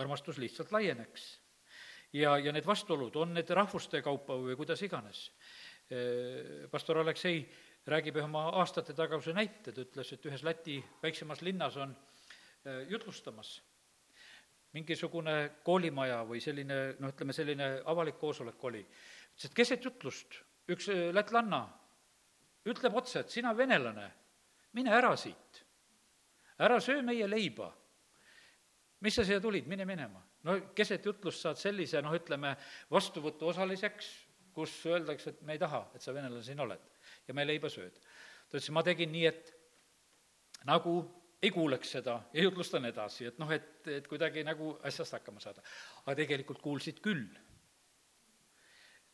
armastus 0.01 0.41
lihtsalt 0.41 0.73
laieneks. 0.73 1.27
ja, 2.13 2.37
ja 2.37 2.51
need 2.51 2.65
vastuolud, 2.65 3.15
on 3.15 3.33
need 3.37 3.49
rahvuste 3.49 4.01
kaupa 4.01 4.41
või 4.41 4.57
kuidas 4.57 4.81
iganes. 4.81 5.29
pastor 6.71 6.97
Aleksei 6.97 7.43
räägib 7.85 8.17
ühe 8.17 8.25
oma 8.25 8.47
aastate 8.61 8.95
taguse 8.97 9.33
näite, 9.35 9.71
ta 9.71 9.83
ütles, 9.83 10.11
et 10.13 10.25
ühes 10.25 10.43
Läti 10.45 10.79
väiksemas 11.03 11.41
linnas 11.45 11.77
on 11.77 11.93
äh, 11.93 12.85
jutlustamas 12.89 13.59
mingisugune 14.75 15.35
koolimaja 15.63 16.23
või 16.27 16.41
selline, 16.43 16.79
noh, 16.99 17.13
ütleme 17.13 17.33
selline 17.33 17.69
avalik 17.87 18.17
koosolek 18.19 18.63
oli. 18.67 18.81
ütles, 18.81 19.45
et 19.47 19.55
keset 19.55 19.85
jutlust 19.85 20.39
üks 20.73 20.89
äh, 20.89 21.07
lätlanna 21.13 21.61
ütleb 22.65 22.97
otse, 22.97 23.21
et 23.21 23.29
sina, 23.29 23.53
venelane, 23.57 24.09
mine 24.73 24.91
ära 24.91 25.13
siit. 25.17 25.61
ära 26.57 26.79
söö 26.79 27.01
meie 27.03 27.29
leiba. 27.29 27.71
mis 28.99 29.15
sa 29.15 29.23
siia 29.23 29.39
tulid, 29.39 29.67
mine 29.67 29.85
minema. 29.85 30.23
no 30.43 30.57
keset 30.75 31.05
jutlust 31.05 31.41
saad 31.41 31.61
sellise, 31.61 32.01
noh, 32.01 32.17
ütleme, 32.17 32.55
vastuvõtu 32.91 33.47
osaliseks, 33.53 34.11
kus 34.53 34.73
öeldakse, 34.85 35.29
et 35.29 35.41
me 35.41 35.53
ei 35.53 35.59
taha, 35.59 35.91
et 35.93 36.01
sa 36.01 36.13
venelane 36.13 36.43
siin 36.43 36.59
oled 36.59 36.94
ja 37.27 37.33
me 37.33 37.45
leiba 37.45 37.69
sööd. 37.71 37.97
ta 38.49 38.57
ütles, 38.57 38.71
ma 38.71 38.83
tegin 38.85 39.11
nii, 39.11 39.25
et 39.29 39.51
nagu 40.69 40.97
ei 41.43 41.51
kuuleks 41.53 41.91
seda 41.97 42.19
ja 42.33 42.45
jutlustan 42.45 42.85
edasi, 42.89 43.27
et 43.29 43.41
noh, 43.41 43.51
et, 43.51 43.87
et 43.91 44.07
kuidagi 44.09 44.43
nagu 44.45 44.75
asjast 44.87 45.17
hakkama 45.17 45.43
saada. 45.43 45.63
aga 46.05 46.15
tegelikult 46.21 46.61
kuulsid 46.63 47.01
küll. 47.03 47.27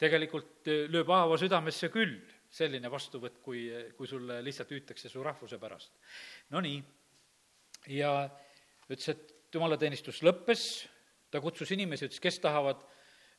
tegelikult 0.01 0.67
eh, 0.67 0.87
lööb 0.89 1.09
haava 1.11 1.37
südamesse 1.37 1.91
küll 1.93 2.19
selline 2.51 2.89
vastuvõtt, 2.91 3.39
kui, 3.43 3.67
kui 3.95 4.07
sulle 4.07 4.41
lihtsalt 4.43 4.71
hüütakse 4.75 5.09
su 5.09 5.23
rahvuse 5.23 5.59
pärast. 5.59 5.93
Nonii, 6.51 6.81
ja 7.95 8.11
ütles, 8.89 9.07
et 9.13 9.55
jumalateenistus 9.55 10.19
lõppes, 10.25 10.65
ta 11.31 11.39
kutsus 11.43 11.71
inimesi, 11.71 12.09
ütles, 12.09 12.19
kes 12.23 12.41
tahavad 12.43 12.83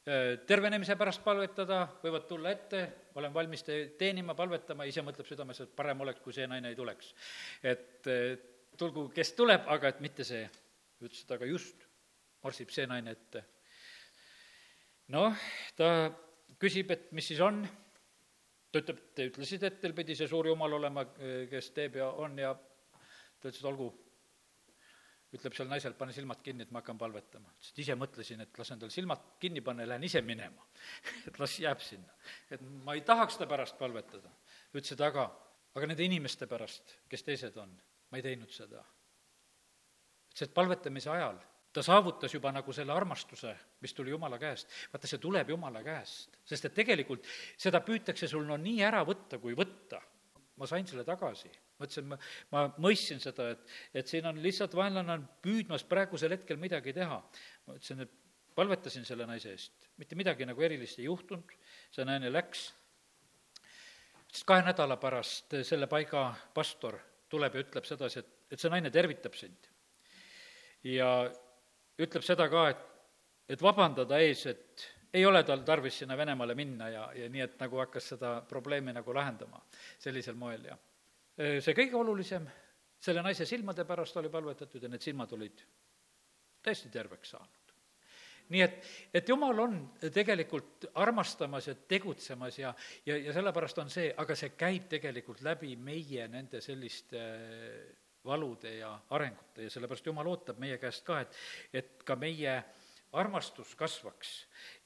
tervenemise 0.02 0.96
pärast 0.98 1.22
palvetada, 1.22 1.84
võivad 2.02 2.24
tulla 2.26 2.50
ette, 2.50 2.80
ma 3.14 3.20
olen 3.22 3.34
valmis 3.34 3.62
te 3.62 3.76
teenima, 3.98 4.34
palvetama, 4.34 4.86
ise 4.90 5.04
mõtleb 5.06 5.28
südames, 5.28 5.60
et 5.62 5.76
parem 5.76 6.02
oleks, 6.02 6.20
kui 6.24 6.34
see 6.34 6.48
naine 6.50 6.72
ei 6.72 6.78
tuleks. 6.78 7.12
et 7.62 8.10
tulgu, 8.78 9.08
kes 9.14 9.32
tuleb, 9.38 9.68
aga 9.70 9.92
et 9.92 10.00
mitte 10.04 10.26
see. 10.26 10.48
ütles, 11.02 11.22
et 11.24 11.32
aga 11.34 11.46
just 11.46 11.86
marsib 12.42 12.70
see 12.70 12.86
naine 12.86 13.14
ette. 13.14 13.44
noh, 15.14 15.34
ta 15.76 16.10
küsib, 16.58 16.90
et 16.90 17.10
mis 17.12 17.26
siis 17.26 17.40
on, 17.40 17.62
ta 18.72 18.80
ütleb, 18.82 19.00
te 19.14 19.26
ütlesite, 19.30 19.68
et 19.68 19.80
teil 19.80 19.94
pidi 19.94 20.16
see 20.16 20.28
suur 20.30 20.46
jumal 20.46 20.72
olema, 20.78 21.04
kes 21.50 21.70
teeb 21.76 22.00
ja 22.00 22.08
on 22.22 22.38
ja 22.38 22.54
ta 22.54 23.50
ütles, 23.50 23.60
et 23.60 23.70
olgu, 23.70 23.90
ütleb 25.32 25.54
seal 25.56 25.70
naisel, 25.70 25.94
pane 25.96 26.12
silmad 26.12 26.42
kinni, 26.44 26.66
et 26.66 26.72
ma 26.74 26.82
hakkan 26.82 26.98
palvetama. 27.00 27.52
ütles, 27.54 27.70
et 27.72 27.78
ise 27.84 27.96
mõtlesin, 27.96 28.42
et 28.44 28.58
lasen 28.58 28.80
tal 28.82 28.90
silmad 28.92 29.22
kinni 29.40 29.62
panna 29.64 29.86
ja 29.86 29.94
lähen 29.94 30.04
ise 30.04 30.20
minema. 30.22 30.66
et 31.28 31.38
las 31.40 31.58
jääb 31.60 31.80
sinna. 31.80 32.18
et 32.50 32.60
ma 32.84 32.94
ei 32.98 33.00
tahaks 33.00 33.40
ta 33.40 33.46
pärast 33.46 33.78
palvetada. 33.78 34.30
ütles, 34.74 34.92
et 34.92 35.00
aga, 35.00 35.30
aga 35.74 35.88
nende 35.88 36.04
inimeste 36.04 36.46
pärast, 36.46 36.98
kes 37.08 37.24
teised 37.28 37.56
on 37.56 37.72
ma 38.12 38.20
ei 38.20 38.26
teinud 38.28 38.52
seda. 38.52 38.84
ütles, 40.28 40.44
et 40.44 40.54
palvetamise 40.54 41.10
ajal 41.10 41.40
ta 41.72 41.80
saavutas 41.84 42.34
juba 42.34 42.52
nagu 42.52 42.72
selle 42.76 42.92
armastuse, 42.92 43.54
mis 43.80 43.94
tuli 43.96 44.12
Jumala 44.12 44.38
käest. 44.38 44.68
vaata, 44.92 45.08
see 45.08 45.20
tuleb 45.20 45.48
Jumala 45.48 45.80
käest, 45.82 46.36
sest 46.44 46.68
et 46.68 46.74
tegelikult 46.76 47.24
seda 47.56 47.80
püütakse 47.80 48.28
sul 48.28 48.44
no 48.44 48.58
nii 48.60 48.82
ära 48.84 49.00
võtta, 49.08 49.40
kui 49.40 49.56
võtta. 49.56 50.02
ma 50.60 50.68
sain 50.68 50.86
selle 50.86 51.04
tagasi, 51.08 51.48
ma 51.82 51.88
ütlesin, 51.88 52.08
ma, 52.08 52.18
ma 52.54 52.64
mõistsin 52.82 53.22
seda, 53.22 53.50
et, 53.56 53.76
et 54.02 54.10
siin 54.10 54.26
on 54.30 54.38
lihtsalt 54.42 54.74
vaenlane 54.78 55.16
on 55.18 55.24
püüdmas 55.44 55.84
praegusel 55.88 56.36
hetkel 56.36 56.60
midagi 56.62 56.94
teha. 56.96 57.18
ma 57.66 57.78
ütlesin, 57.78 58.04
et 58.06 58.12
palvetasin 58.54 59.06
selle 59.08 59.26
naise 59.26 59.50
eest, 59.50 59.88
mitte 59.98 60.16
midagi 60.18 60.46
nagu 60.46 60.62
erilist 60.62 61.00
ei 61.00 61.08
juhtunud, 61.08 61.54
see 61.92 62.06
naine 62.06 62.30
läks, 62.32 62.68
sest 64.28 64.46
kahe 64.48 64.64
nädala 64.66 64.98
pärast 65.00 65.56
selle 65.66 65.88
paiga 65.90 66.30
pastor 66.54 66.98
tuleb 67.32 67.56
ja 67.56 67.64
ütleb 67.64 67.88
sedasi, 67.88 68.22
et, 68.22 68.32
et 68.52 68.60
see 68.60 68.72
naine 68.72 68.92
tervitab 68.92 69.36
sind. 69.38 69.68
ja 70.84 71.08
ütleb 72.02 72.24
seda 72.26 72.48
ka, 72.52 72.66
et, 72.72 72.82
et 73.56 73.62
vabandada 73.62 74.20
ees, 74.20 74.46
et 74.50 74.88
ei 75.12 75.26
ole 75.26 75.42
tal 75.44 75.60
tarvis 75.64 75.98
sinna 76.00 76.16
Venemaale 76.16 76.54
minna 76.56 76.88
ja, 76.88 77.02
ja 77.16 77.28
nii, 77.28 77.44
et 77.44 77.58
nagu 77.60 77.80
hakkas 77.82 78.12
seda 78.14 78.32
probleemi 78.48 78.94
nagu 78.96 79.14
lahendama 79.14 79.60
sellisel 80.00 80.38
moel 80.40 80.64
ja 80.70 80.78
see 81.36 81.74
kõige 81.76 81.96
olulisem, 81.98 82.46
selle 83.02 83.22
naise 83.24 83.46
silmade 83.48 83.86
pärast 83.88 84.16
oli 84.20 84.30
palvetatud 84.32 84.82
ja 84.82 84.90
need 84.92 85.02
silmad 85.02 85.32
olid 85.34 85.64
täiesti 86.62 86.90
terveks 86.92 87.34
saanud. 87.34 87.58
Nii 88.52 88.60
et, 88.60 88.78
et 89.14 89.28
jumal 89.28 89.58
on 89.64 89.76
tegelikult 90.12 90.90
armastamas 91.00 91.70
ja 91.70 91.74
tegutsemas 91.88 92.58
ja, 92.58 92.74
ja, 93.06 93.16
ja 93.16 93.32
sellepärast 93.32 93.78
on 93.80 93.90
see, 93.90 94.10
aga 94.18 94.36
see 94.36 94.52
käib 94.58 94.90
tegelikult 94.92 95.40
läbi 95.46 95.72
meie 95.80 96.26
nende 96.28 96.60
selliste 96.60 97.22
valude 98.24 98.76
ja 98.76 98.92
arengute 99.10 99.66
ja 99.66 99.70
sellepärast 99.72 100.06
Jumal 100.06 100.28
ootab 100.30 100.60
meie 100.62 100.78
käest 100.82 101.06
ka, 101.06 101.20
et, 101.24 101.38
et 101.72 102.04
ka 102.06 102.16
meie 102.18 102.58
armastus 103.12 103.74
kasvaks. 103.76 104.30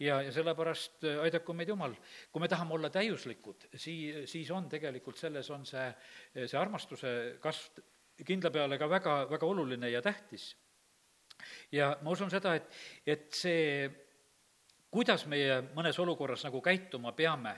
Ja, 0.02 0.20
ja 0.22 0.32
sellepärast 0.34 1.04
aidaku 1.22 1.54
meid 1.54 1.68
Jumal. 1.70 1.94
kui 2.32 2.42
me 2.42 2.48
tahame 2.48 2.74
olla 2.74 2.90
täiuslikud, 2.90 3.68
sii-, 3.74 4.26
siis 4.26 4.50
on 4.50 4.68
tegelikult 4.68 5.18
selles, 5.18 5.50
on 5.50 5.66
see, 5.66 5.86
see 6.46 6.58
armastuse 6.58 7.12
kasv 7.42 7.84
kindla 8.26 8.50
peale 8.50 8.78
ka 8.80 8.88
väga, 8.88 9.18
väga 9.30 9.46
oluline 9.46 9.90
ja 9.90 10.02
tähtis. 10.02 10.54
Ja 11.72 11.96
ma 12.02 12.10
usun 12.10 12.30
seda, 12.32 12.54
et, 12.56 12.70
et 13.06 13.26
see, 13.36 13.90
kuidas 14.90 15.26
meie 15.28 15.60
mõnes 15.76 15.98
olukorras 16.00 16.46
nagu 16.46 16.62
käituma 16.64 17.12
peame, 17.12 17.52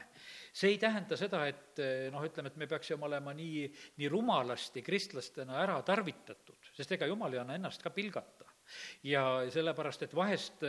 see 0.52 0.74
ei 0.74 0.80
tähenda 0.82 1.16
seda, 1.16 1.44
et 1.46 1.78
noh, 2.10 2.24
ütleme, 2.26 2.50
et 2.50 2.58
me 2.58 2.66
peaksime 2.66 3.06
olema 3.06 3.32
nii, 3.38 3.68
nii 4.02 4.10
rumalasti 4.10 4.82
kristlastena 4.82 5.60
ära 5.62 5.78
tarvitatud, 5.86 6.72
sest 6.74 6.98
ega 6.98 7.06
jumal 7.06 7.36
ei 7.36 7.44
anna 7.44 7.54
ennast 7.60 7.84
ka 7.86 7.94
pilgata 7.94 8.47
ja 9.06 9.24
sellepärast, 9.52 10.06
et 10.06 10.14
vahest, 10.16 10.64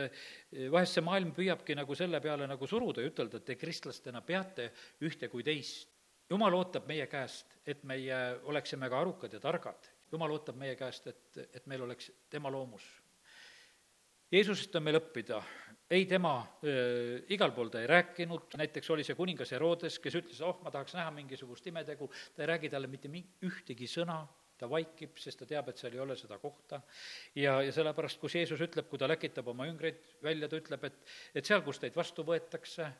vahest 0.72 0.98
see 0.98 1.04
maailm 1.06 1.32
püüabki 1.36 1.76
nagu 1.78 1.96
selle 1.98 2.20
peale 2.20 2.48
nagu 2.50 2.68
suruda 2.70 3.04
ja 3.04 3.10
ütelda, 3.10 3.40
et 3.40 3.48
te 3.52 3.58
kristlastena 3.60 4.22
peate 4.26 4.70
ühte 5.06 5.28
kui 5.32 5.46
teist. 5.46 5.88
jumal 6.30 6.54
ootab 6.54 6.86
meie 6.86 7.06
käest, 7.10 7.56
et 7.66 7.82
meie 7.84 8.18
oleksime 8.46 8.88
ka 8.88 9.00
arukad 9.00 9.32
ja 9.32 9.40
targad. 9.40 9.90
jumal 10.12 10.30
ootab 10.30 10.56
meie 10.56 10.76
käest, 10.76 11.06
et, 11.06 11.38
et 11.54 11.66
meil 11.66 11.82
oleks 11.82 12.10
tema 12.30 12.50
loomus. 12.50 12.84
Jeesusest 14.30 14.76
on 14.78 14.84
meil 14.86 14.94
õppida, 15.00 15.40
ei 15.90 16.04
tema 16.06 16.36
äh, 16.62 17.18
igal 17.34 17.50
pool 17.50 17.70
ta 17.70 17.80
ei 17.82 17.88
rääkinud, 17.90 18.54
näiteks 18.60 18.90
oli 18.94 19.02
see 19.06 19.16
kuningas 19.18 19.50
Herodes, 19.56 19.98
kes 19.98 20.20
ütles, 20.20 20.38
oh, 20.46 20.60
ma 20.62 20.70
tahaks 20.70 20.94
näha 20.94 21.10
mingisugust 21.16 21.66
imetegu, 21.66 22.06
ta 22.36 22.44
ei 22.44 22.50
räägi 22.52 22.70
talle 22.70 22.90
mitte 22.90 23.10
mi-, 23.10 23.24
ühtegi 23.46 23.88
sõna, 23.90 24.20
ta 24.60 24.68
vaikib, 24.70 25.16
sest 25.20 25.40
ta 25.42 25.48
teab, 25.48 25.70
et 25.70 25.80
seal 25.80 25.96
ei 25.96 26.02
ole 26.04 26.16
seda 26.18 26.38
kohta. 26.38 26.82
ja, 27.34 27.60
ja 27.64 27.72
sellepärast, 27.72 28.20
kus 28.20 28.36
Jeesus 28.38 28.60
ütleb, 28.60 28.88
kui 28.90 29.00
ta 29.00 29.08
läkitab 29.10 29.48
oma 29.52 29.68
üngreid 29.70 30.18
välja, 30.22 30.48
ta 30.48 30.60
ütleb, 30.60 30.84
et, 30.90 30.98
et 31.34 31.46
seal, 31.46 31.64
kus 31.66 31.80
teid 31.82 31.96
vastu 31.96 32.26
võetakse, 32.26 32.90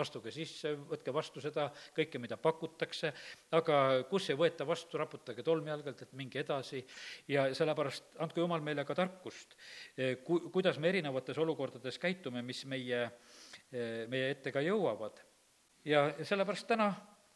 astuge 0.00 0.32
sisse, 0.34 0.72
võtke 0.90 1.12
vastu 1.14 1.42
seda 1.42 1.68
kõike, 1.94 2.18
mida 2.22 2.38
pakutakse, 2.40 3.12
aga 3.54 3.76
kus 4.10 4.26
ei 4.32 4.38
võeta 4.38 4.66
vastu, 4.66 4.98
raputage 4.98 5.44
tolmjalgalt, 5.46 6.02
et 6.02 6.16
minge 6.18 6.40
edasi 6.42 6.82
ja 7.30 7.46
sellepärast 7.54 8.18
andku 8.24 8.42
Jumal 8.42 8.64
meile 8.64 8.84
ka 8.86 8.96
tarkust, 8.98 9.54
eh, 9.96 10.16
ku-, 10.26 10.48
kuidas 10.54 10.80
me 10.82 10.90
erinevates 10.90 11.38
olukordades 11.38 11.98
käitume, 12.02 12.42
mis 12.42 12.64
meie, 12.66 13.04
eh, 13.70 14.04
meie 14.10 14.34
ette 14.34 14.52
ka 14.52 14.64
jõuavad. 14.64 15.22
ja 15.84 16.14
sellepärast 16.24 16.66
täna 16.66 16.88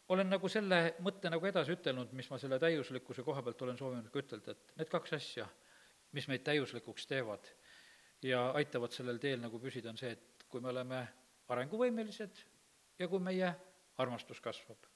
olen 0.09 0.31
nagu 0.31 0.49
selle 0.49 0.81
mõtte 1.05 1.31
nagu 1.33 1.47
edasi 1.47 1.75
ütelnud, 1.77 2.13
mis 2.17 2.29
ma 2.33 2.39
selle 2.41 2.59
täiuslikkuse 2.63 3.25
koha 3.27 3.43
pealt 3.45 3.63
olen 3.67 3.81
soovinud 3.81 4.11
ka 4.13 4.23
ütelda, 4.23 4.55
et 4.55 4.77
need 4.81 4.93
kaks 4.93 5.17
asja, 5.19 5.49
mis 6.17 6.29
meid 6.31 6.45
täiuslikuks 6.47 7.07
teevad 7.11 7.51
ja 8.25 8.49
aitavad 8.59 8.95
sellel 8.95 9.21
teel 9.23 9.43
nagu 9.43 9.61
püsida, 9.63 9.93
on 9.93 10.01
see, 10.01 10.15
et 10.17 10.47
kui 10.49 10.65
me 10.65 10.73
oleme 10.73 11.03
arenguvõimelised 11.49 12.45
ja 12.99 13.09
kui 13.09 13.21
meie 13.23 13.53
armastus 13.99 14.41
kasvab. 14.41 14.89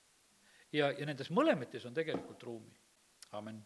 ja, 0.73 0.91
ja 0.91 1.07
nendes 1.07 1.31
mõlemates 1.31 1.87
on 1.87 1.95
tegelikult 1.95 2.43
ruumi. 2.43 2.73
amin 3.33 3.63